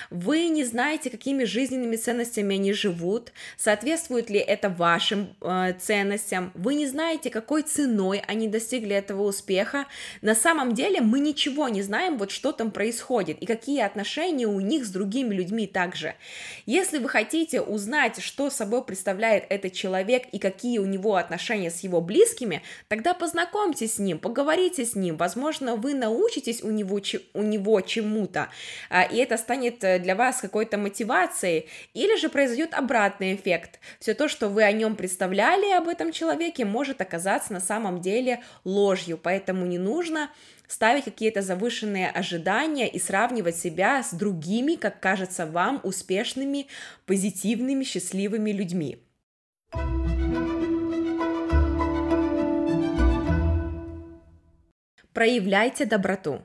вы 0.09 0.47
не 0.47 0.63
знаете, 0.63 1.09
какими 1.09 1.43
жизненными 1.43 1.95
ценностями 1.95 2.55
они 2.55 2.73
живут, 2.73 3.31
соответствует 3.57 4.29
ли 4.29 4.39
это 4.39 4.69
вашим 4.69 5.35
э, 5.41 5.73
ценностям, 5.79 6.51
вы 6.53 6.75
не 6.75 6.87
знаете, 6.87 7.29
какой 7.29 7.63
ценой 7.63 8.23
они 8.27 8.47
достигли 8.47 8.95
этого 8.95 9.23
успеха. 9.23 9.85
На 10.21 10.35
самом 10.35 10.73
деле 10.73 11.01
мы 11.01 11.19
ничего 11.19 11.67
не 11.69 11.81
знаем, 11.81 12.17
вот 12.17 12.31
что 12.31 12.51
там 12.51 12.71
происходит 12.71 13.41
и 13.41 13.45
какие 13.45 13.81
отношения 13.81 14.47
у 14.47 14.59
них 14.59 14.85
с 14.85 14.89
другими 14.89 15.33
людьми 15.33 15.67
также. 15.67 16.15
Если 16.65 16.97
вы 16.97 17.09
хотите 17.09 17.61
узнать, 17.61 18.21
что 18.21 18.49
собой 18.49 18.83
представляет 18.83 19.45
этот 19.49 19.73
человек 19.73 20.23
и 20.31 20.39
какие 20.39 20.79
у 20.79 20.85
него 20.85 21.15
отношения 21.15 21.69
с 21.69 21.81
его 21.81 22.01
близкими, 22.01 22.61
тогда 22.87 23.13
познакомьтесь 23.13 23.95
с 23.95 23.99
ним, 23.99 24.19
поговорите 24.19 24.85
с 24.85 24.95
ним, 24.95 25.17
возможно, 25.17 25.75
вы 25.75 25.93
научитесь 25.93 26.63
у 26.63 26.71
него, 26.71 26.99
у 27.33 27.41
него 27.41 27.81
чему-то, 27.81 28.49
а, 28.89 29.03
и 29.03 29.17
это 29.17 29.37
станет 29.37 29.56
станет 29.57 29.83
э, 29.83 29.99
для 29.99 30.15
вас 30.15 30.39
какой-то 30.39 30.77
мотивацией, 30.77 31.67
или 31.93 32.15
же 32.17 32.29
произойдет 32.29 32.73
обратный 32.73 33.35
эффект. 33.35 33.79
Все 33.99 34.13
то, 34.13 34.27
что 34.27 34.49
вы 34.49 34.63
о 34.63 34.71
нем 34.71 34.95
представляли 34.95 35.71
об 35.71 35.87
этом 35.87 36.11
человеке, 36.11 36.63
может 36.63 37.01
оказаться 37.01 37.53
на 37.53 37.59
самом 37.59 38.01
деле 38.01 38.43
ложью, 38.63 39.17
поэтому 39.17 39.65
не 39.65 39.79
нужно 39.79 40.29
ставить 40.67 41.05
какие-то 41.05 41.41
завышенные 41.41 42.09
ожидания 42.09 42.87
и 42.87 42.99
сравнивать 42.99 43.55
себя 43.55 44.03
с 44.03 44.13
другими, 44.13 44.75
как 44.75 44.99
кажется 44.99 45.45
вам, 45.47 45.79
успешными, 45.83 46.67
позитивными, 47.05 47.83
счастливыми 47.83 48.51
людьми. 48.51 48.99
Проявляйте 55.13 55.85
доброту. 55.85 56.43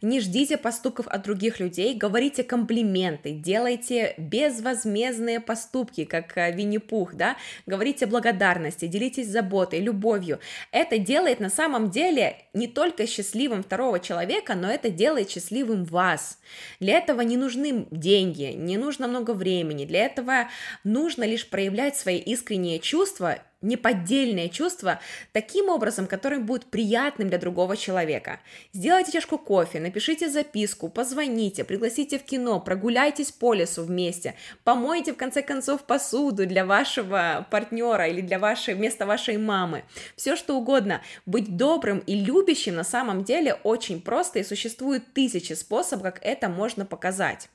Не 0.00 0.20
ждите 0.20 0.56
поступков 0.56 1.06
от 1.08 1.22
других 1.22 1.60
людей, 1.60 1.94
говорите 1.94 2.42
комплименты, 2.42 3.32
делайте 3.32 4.14
безвозмездные 4.18 5.40
поступки, 5.40 6.04
как 6.04 6.36
э, 6.36 6.52
Винни-Пух, 6.52 7.14
да, 7.14 7.36
говорите 7.66 8.06
благодарности, 8.06 8.86
делитесь 8.86 9.28
заботой, 9.28 9.80
любовью. 9.80 10.40
Это 10.70 10.98
делает 10.98 11.40
на 11.40 11.50
самом 11.50 11.90
деле 11.90 12.36
не 12.54 12.66
только 12.66 13.06
счастливым 13.06 13.62
второго 13.62 14.00
человека, 14.00 14.54
но 14.54 14.70
это 14.70 14.90
делает 14.90 15.30
счастливым 15.30 15.84
вас. 15.84 16.38
Для 16.80 16.98
этого 16.98 17.20
не 17.20 17.36
нужны 17.36 17.86
деньги, 17.90 18.54
не 18.56 18.76
нужно 18.76 19.08
много 19.08 19.32
времени, 19.32 19.84
для 19.84 20.06
этого 20.06 20.48
нужно 20.84 21.24
лишь 21.24 21.48
проявлять 21.48 21.96
свои 21.96 22.18
искренние 22.18 22.78
чувства 22.78 23.38
неподдельное 23.62 24.48
чувство 24.48 25.00
таким 25.32 25.68
образом, 25.68 26.06
которым 26.06 26.46
будет 26.46 26.66
приятным 26.66 27.28
для 27.28 27.38
другого 27.38 27.76
человека. 27.76 28.40
Сделайте 28.72 29.12
чашку 29.12 29.38
кофе, 29.38 29.80
напишите 29.80 30.28
записку, 30.28 30.88
позвоните, 30.88 31.64
пригласите 31.64 32.18
в 32.18 32.24
кино, 32.24 32.60
прогуляйтесь 32.60 33.32
по 33.32 33.54
лесу 33.54 33.84
вместе, 33.84 34.34
помойте 34.64 35.12
в 35.12 35.16
конце 35.16 35.42
концов 35.42 35.84
посуду 35.84 36.46
для 36.46 36.64
вашего 36.64 37.46
партнера 37.50 38.08
или 38.08 38.20
для 38.20 38.38
вашей, 38.38 38.74
вместо 38.74 39.06
вашей 39.06 39.38
мамы. 39.38 39.84
Все 40.16 40.36
что 40.36 40.56
угодно. 40.56 41.02
Быть 41.26 41.56
добрым 41.56 41.98
и 42.00 42.14
любящим 42.14 42.74
на 42.74 42.84
самом 42.84 43.24
деле 43.24 43.54
очень 43.62 44.00
просто 44.00 44.40
и 44.40 44.44
существует 44.44 45.12
тысячи 45.14 45.52
способов, 45.52 46.02
как 46.02 46.18
это 46.22 46.48
можно 46.48 46.84
показать. 46.84 47.48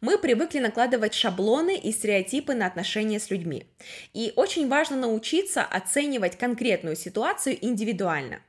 Мы 0.00 0.16
привыкли 0.16 0.60
накладывать 0.60 1.12
шаблоны 1.12 1.76
и 1.76 1.90
стереотипы 1.90 2.54
на 2.54 2.66
отношения 2.66 3.18
с 3.18 3.30
людьми. 3.30 3.66
И 4.14 4.32
очень 4.36 4.68
важно 4.68 4.96
научиться 4.96 5.62
оценивать 5.62 6.38
конкретную 6.38 6.94
ситуацию 6.94 7.58
индивидуально. 7.60 8.40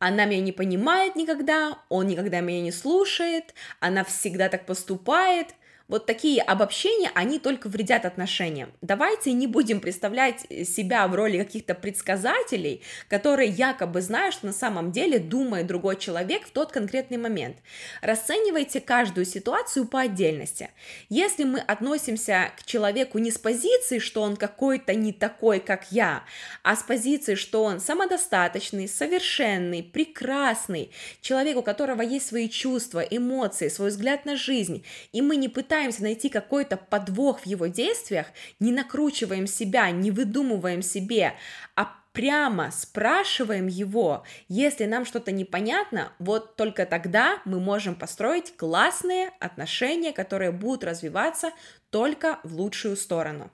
Она 0.00 0.24
меня 0.24 0.40
не 0.40 0.50
понимает 0.50 1.14
никогда, 1.14 1.78
он 1.88 2.08
никогда 2.08 2.40
меня 2.40 2.60
не 2.60 2.72
слушает, 2.72 3.54
она 3.78 4.02
всегда 4.02 4.48
так 4.48 4.66
поступает– 4.66 5.48
вот 5.92 6.06
такие 6.06 6.40
обобщения, 6.40 7.10
они 7.14 7.38
только 7.38 7.68
вредят 7.68 8.06
отношениям. 8.06 8.72
Давайте 8.80 9.30
не 9.34 9.46
будем 9.46 9.78
представлять 9.78 10.40
себя 10.66 11.06
в 11.06 11.14
роли 11.14 11.36
каких-то 11.36 11.74
предсказателей, 11.74 12.80
которые 13.08 13.50
якобы 13.50 14.00
знают, 14.00 14.34
что 14.34 14.46
на 14.46 14.54
самом 14.54 14.90
деле 14.90 15.18
думает 15.18 15.66
другой 15.66 15.96
человек 15.96 16.46
в 16.46 16.50
тот 16.50 16.72
конкретный 16.72 17.18
момент. 17.18 17.58
Расценивайте 18.00 18.80
каждую 18.80 19.26
ситуацию 19.26 19.86
по 19.86 20.00
отдельности. 20.00 20.70
Если 21.10 21.44
мы 21.44 21.60
относимся 21.60 22.52
к 22.56 22.64
человеку 22.64 23.18
не 23.18 23.30
с 23.30 23.36
позиции, 23.36 23.98
что 23.98 24.22
он 24.22 24.36
какой-то 24.36 24.94
не 24.94 25.12
такой, 25.12 25.60
как 25.60 25.92
я, 25.92 26.24
а 26.62 26.74
с 26.74 26.82
позиции, 26.82 27.34
что 27.34 27.64
он 27.64 27.80
самодостаточный, 27.80 28.88
совершенный, 28.88 29.82
прекрасный, 29.82 30.90
человек, 31.20 31.58
у 31.58 31.62
которого 31.62 32.00
есть 32.00 32.28
свои 32.28 32.48
чувства, 32.48 33.00
эмоции, 33.00 33.68
свой 33.68 33.90
взгляд 33.90 34.24
на 34.24 34.36
жизнь, 34.36 34.86
и 35.12 35.20
мы 35.20 35.36
не 35.36 35.50
пытаемся 35.50 35.81
пытаемся 35.82 36.02
найти 36.04 36.28
какой-то 36.28 36.76
подвох 36.76 37.40
в 37.40 37.46
его 37.46 37.66
действиях, 37.66 38.26
не 38.60 38.70
накручиваем 38.70 39.48
себя, 39.48 39.90
не 39.90 40.12
выдумываем 40.12 40.80
себе, 40.80 41.34
а 41.74 41.92
прямо 42.12 42.70
спрашиваем 42.70 43.66
его, 43.66 44.22
если 44.48 44.84
нам 44.84 45.04
что-то 45.04 45.32
непонятно, 45.32 46.12
вот 46.20 46.54
только 46.54 46.86
тогда 46.86 47.40
мы 47.44 47.58
можем 47.58 47.96
построить 47.96 48.56
классные 48.56 49.32
отношения, 49.40 50.12
которые 50.12 50.52
будут 50.52 50.84
развиваться 50.84 51.50
только 51.90 52.38
в 52.44 52.54
лучшую 52.54 52.96
сторону. 52.96 53.50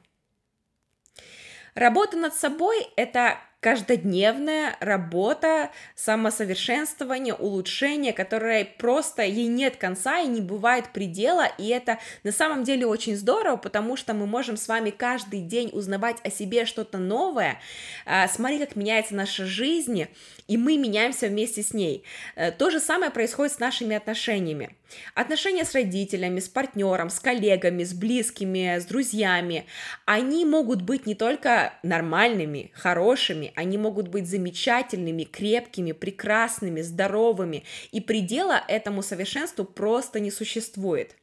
Работа 1.74 2.18
над 2.18 2.34
собой– 2.34 2.88
это 2.96 3.38
каждодневная 3.60 4.76
работа, 4.80 5.70
самосовершенствование, 5.96 7.34
улучшение, 7.34 8.12
которое 8.12 8.64
просто 8.64 9.22
ей 9.22 9.48
нет 9.48 9.76
конца 9.76 10.20
и 10.20 10.28
не 10.28 10.40
бывает 10.40 10.92
предела, 10.92 11.46
и 11.58 11.68
это 11.68 11.98
на 12.22 12.30
самом 12.30 12.62
деле 12.62 12.86
очень 12.86 13.16
здорово, 13.16 13.56
потому 13.56 13.96
что 13.96 14.14
мы 14.14 14.26
можем 14.26 14.56
с 14.56 14.68
вами 14.68 14.90
каждый 14.90 15.40
день 15.40 15.70
узнавать 15.72 16.18
о 16.22 16.30
себе 16.30 16.66
что-то 16.66 16.98
новое, 16.98 17.60
а, 18.06 18.28
смотри, 18.28 18.58
как 18.60 18.76
меняется 18.76 19.14
наша 19.14 19.44
жизнь, 19.44 20.06
и 20.46 20.56
мы 20.56 20.78
меняемся 20.78 21.26
вместе 21.26 21.62
с 21.62 21.74
ней. 21.74 22.04
Э, 22.36 22.52
то 22.52 22.70
же 22.70 22.80
самое 22.80 23.10
происходит 23.10 23.54
с 23.54 23.58
нашими 23.58 23.96
отношениями. 23.96 24.77
Отношения 25.14 25.64
с 25.64 25.74
родителями, 25.74 26.40
с 26.40 26.48
партнером, 26.48 27.10
с 27.10 27.20
коллегами, 27.20 27.84
с 27.84 27.92
близкими, 27.92 28.78
с 28.78 28.86
друзьями, 28.86 29.66
они 30.06 30.44
могут 30.44 30.82
быть 30.82 31.06
не 31.06 31.14
только 31.14 31.74
нормальными, 31.82 32.70
хорошими, 32.74 33.52
они 33.54 33.78
могут 33.78 34.08
быть 34.08 34.28
замечательными, 34.28 35.24
крепкими, 35.24 35.92
прекрасными, 35.92 36.80
здоровыми, 36.80 37.64
и 37.92 38.00
предела 38.00 38.62
этому 38.68 39.02
совершенству 39.02 39.64
просто 39.64 40.20
не 40.20 40.30
существует. 40.30 41.16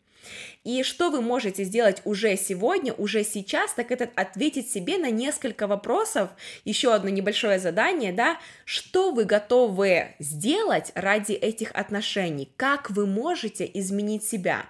И 0.65 0.81
что 0.81 1.11
вы 1.11 1.21
можете 1.21 1.63
сделать 1.63 2.01
уже 2.05 2.35
сегодня, 2.35 2.91
уже 2.91 3.23
сейчас, 3.23 3.73
так 3.73 3.91
это 3.91 4.09
ответить 4.15 4.69
себе 4.69 4.97
на 4.97 5.11
несколько 5.11 5.67
вопросов, 5.67 6.31
еще 6.63 6.91
одно 6.91 7.09
небольшое 7.09 7.59
задание, 7.59 8.11
да, 8.11 8.39
что 8.65 9.11
вы 9.11 9.25
готовы 9.25 10.15
сделать 10.17 10.91
ради 10.95 11.33
этих 11.33 11.69
отношений, 11.75 12.51
как 12.57 12.89
вы 12.89 13.05
можете 13.05 13.69
изменить 13.75 14.23
себя. 14.23 14.65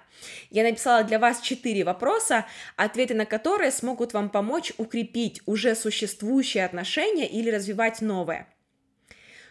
Я 0.50 0.64
написала 0.64 1.02
для 1.02 1.18
вас 1.18 1.40
четыре 1.40 1.82
вопроса, 1.82 2.44
ответы 2.76 3.14
на 3.14 3.24
которые 3.24 3.70
смогут 3.70 4.12
вам 4.12 4.28
помочь 4.28 4.74
укрепить 4.76 5.40
уже 5.46 5.74
существующие 5.74 6.66
отношения 6.66 7.26
или 7.26 7.50
развивать 7.50 8.02
новые. 8.02 8.46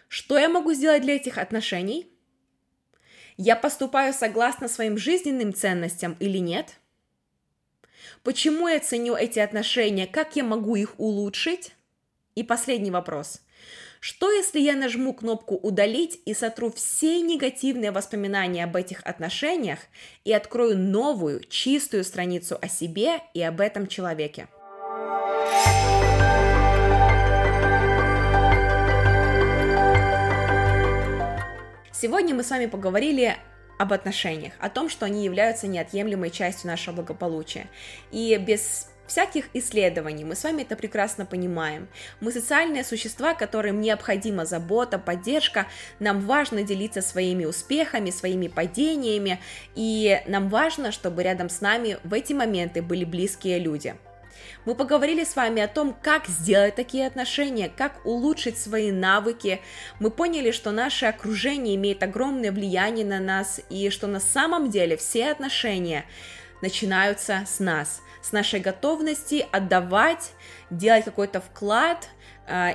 Что 0.06 0.38
я 0.38 0.48
могу 0.48 0.72
сделать 0.74 1.02
для 1.02 1.16
этих 1.16 1.38
отношений? 1.38 2.15
Я 3.36 3.54
поступаю 3.54 4.14
согласно 4.14 4.68
своим 4.68 4.96
жизненным 4.96 5.52
ценностям 5.52 6.16
или 6.20 6.38
нет? 6.38 6.76
Почему 8.22 8.66
я 8.66 8.80
ценю 8.80 9.14
эти 9.14 9.38
отношения? 9.38 10.06
Как 10.06 10.36
я 10.36 10.44
могу 10.44 10.74
их 10.74 10.98
улучшить? 10.98 11.74
И 12.34 12.42
последний 12.42 12.90
вопрос. 12.90 13.42
Что 14.00 14.30
если 14.30 14.60
я 14.60 14.74
нажму 14.74 15.12
кнопку 15.12 15.56
«Удалить» 15.56 16.20
и 16.26 16.34
сотру 16.34 16.70
все 16.70 17.20
негативные 17.20 17.90
воспоминания 17.90 18.64
об 18.64 18.76
этих 18.76 19.02
отношениях 19.04 19.80
и 20.24 20.32
открою 20.32 20.78
новую, 20.78 21.44
чистую 21.44 22.04
страницу 22.04 22.58
о 22.60 22.68
себе 22.68 23.20
и 23.34 23.42
об 23.42 23.60
этом 23.60 23.86
человеке? 23.86 24.48
Сегодня 31.98 32.34
мы 32.34 32.42
с 32.42 32.50
вами 32.50 32.66
поговорили 32.66 33.38
об 33.78 33.90
отношениях, 33.94 34.52
о 34.58 34.68
том, 34.68 34.90
что 34.90 35.06
они 35.06 35.24
являются 35.24 35.66
неотъемлемой 35.66 36.28
частью 36.28 36.68
нашего 36.68 36.96
благополучия. 36.96 37.68
И 38.12 38.36
без 38.36 38.90
всяких 39.06 39.46
исследований, 39.54 40.22
мы 40.22 40.34
с 40.34 40.44
вами 40.44 40.60
это 40.60 40.76
прекрасно 40.76 41.24
понимаем. 41.24 41.88
Мы 42.20 42.32
социальные 42.32 42.84
существа, 42.84 43.32
которым 43.32 43.80
необходима 43.80 44.44
забота, 44.44 44.98
поддержка, 44.98 45.68
нам 45.98 46.20
важно 46.20 46.64
делиться 46.64 47.00
своими 47.00 47.46
успехами, 47.46 48.10
своими 48.10 48.48
падениями, 48.48 49.40
и 49.74 50.20
нам 50.26 50.50
важно, 50.50 50.92
чтобы 50.92 51.22
рядом 51.22 51.48
с 51.48 51.62
нами 51.62 51.96
в 52.04 52.12
эти 52.12 52.34
моменты 52.34 52.82
были 52.82 53.06
близкие 53.06 53.58
люди– 53.58 53.94
мы 54.66 54.74
поговорили 54.74 55.24
с 55.24 55.36
вами 55.36 55.62
о 55.62 55.68
том, 55.68 55.96
как 56.02 56.26
сделать 56.26 56.74
такие 56.74 57.06
отношения, 57.06 57.70
как 57.74 58.04
улучшить 58.04 58.58
свои 58.58 58.90
навыки. 58.90 59.62
Мы 60.00 60.10
поняли, 60.10 60.50
что 60.50 60.72
наше 60.72 61.06
окружение 61.06 61.76
имеет 61.76 62.02
огромное 62.02 62.52
влияние 62.52 63.06
на 63.06 63.20
нас 63.20 63.60
и 63.70 63.88
что 63.90 64.08
на 64.08 64.20
самом 64.20 64.68
деле 64.68 64.96
все 64.96 65.30
отношения 65.30 66.04
начинаются 66.62 67.44
с 67.46 67.60
нас, 67.60 68.02
с 68.20 68.32
нашей 68.32 68.60
готовности 68.60 69.46
отдавать, 69.52 70.32
делать 70.70 71.04
какой-то 71.04 71.40
вклад 71.40 72.08
а, 72.48 72.74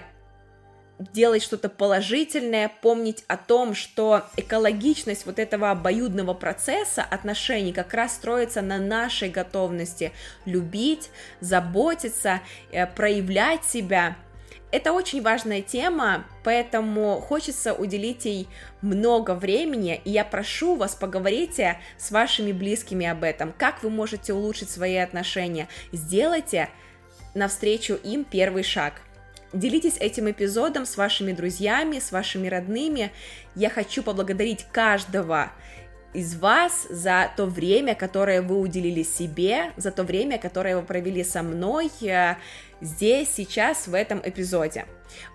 делать 1.13 1.43
что-то 1.43 1.69
положительное, 1.69 2.71
помнить 2.81 3.23
о 3.27 3.37
том, 3.37 3.73
что 3.73 4.25
экологичность 4.37 5.25
вот 5.25 5.39
этого 5.39 5.71
обоюдного 5.71 6.33
процесса 6.33 7.03
отношений 7.03 7.73
как 7.73 7.93
раз 7.93 8.13
строится 8.13 8.61
на 8.61 8.77
нашей 8.77 9.29
готовности 9.29 10.11
любить, 10.45 11.09
заботиться, 11.39 12.41
э, 12.71 12.85
проявлять 12.87 13.65
себя. 13.65 14.15
Это 14.71 14.93
очень 14.93 15.21
важная 15.21 15.61
тема, 15.61 16.25
поэтому 16.45 17.19
хочется 17.19 17.73
уделить 17.73 18.23
ей 18.23 18.47
много 18.81 19.35
времени, 19.35 20.01
и 20.05 20.11
я 20.11 20.23
прошу 20.23 20.75
вас, 20.75 20.95
поговорите 20.95 21.79
с 21.97 22.09
вашими 22.09 22.53
близкими 22.53 23.05
об 23.05 23.23
этом, 23.23 23.53
как 23.57 23.83
вы 23.83 23.89
можете 23.89 24.33
улучшить 24.33 24.69
свои 24.69 24.95
отношения, 24.95 25.67
сделайте 25.91 26.69
навстречу 27.33 27.95
им 27.95 28.23
первый 28.23 28.63
шаг– 28.63 29.01
Делитесь 29.53 29.97
этим 29.99 30.31
эпизодом 30.31 30.85
с 30.85 30.95
вашими 30.95 31.33
друзьями, 31.33 31.99
с 31.99 32.11
вашими 32.11 32.47
родными. 32.47 33.11
Я 33.55 33.69
хочу 33.69 34.01
поблагодарить 34.01 34.65
каждого 34.71 35.51
из 36.13 36.35
вас 36.35 36.87
за 36.89 37.31
то 37.35 37.45
время, 37.45 37.95
которое 37.95 38.41
вы 38.41 38.59
уделили 38.59 39.03
себе, 39.03 39.71
за 39.77 39.91
то 39.91 40.03
время, 40.03 40.37
которое 40.37 40.77
вы 40.77 40.83
провели 40.83 41.23
со 41.23 41.43
мной 41.43 41.91
здесь, 42.81 43.29
сейчас, 43.33 43.87
в 43.87 43.93
этом 43.93 44.21
эпизоде. 44.23 44.85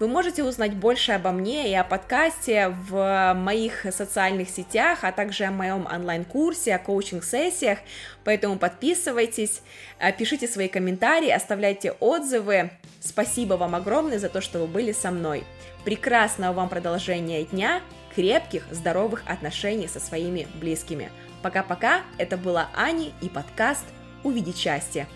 Вы 0.00 0.08
можете 0.08 0.42
узнать 0.42 0.74
больше 0.74 1.12
обо 1.12 1.30
мне 1.30 1.70
и 1.70 1.74
о 1.74 1.84
подкасте 1.84 2.68
в 2.68 3.34
моих 3.34 3.86
социальных 3.90 4.48
сетях, 4.48 5.00
а 5.02 5.12
также 5.12 5.44
о 5.44 5.50
моем 5.50 5.86
онлайн-курсе, 5.86 6.74
о 6.74 6.78
коучинг-сессиях, 6.78 7.78
поэтому 8.24 8.58
подписывайтесь, 8.58 9.62
э, 9.98 10.12
пишите 10.12 10.48
свои 10.48 10.68
комментарии, 10.68 11.30
оставляйте 11.30 11.92
отзывы. 12.00 12.70
Спасибо 13.00 13.54
вам 13.54 13.74
огромное 13.74 14.18
за 14.18 14.28
то, 14.28 14.40
что 14.40 14.60
вы 14.60 14.66
были 14.66 14.92
со 14.92 15.10
мной. 15.10 15.44
Прекрасного 15.84 16.52
вам 16.52 16.68
продолжения 16.68 17.44
дня, 17.44 17.80
крепких, 18.14 18.64
здоровых 18.70 19.22
отношений 19.26 19.88
со 19.88 20.00
своими 20.00 20.48
близкими. 20.54 21.10
Пока-пока, 21.42 22.00
это 22.18 22.36
была 22.36 22.70
Ани 22.74 23.12
и 23.20 23.28
подкаст 23.28 23.84
«Увидеть 24.24 24.58
счастье». 24.58 25.06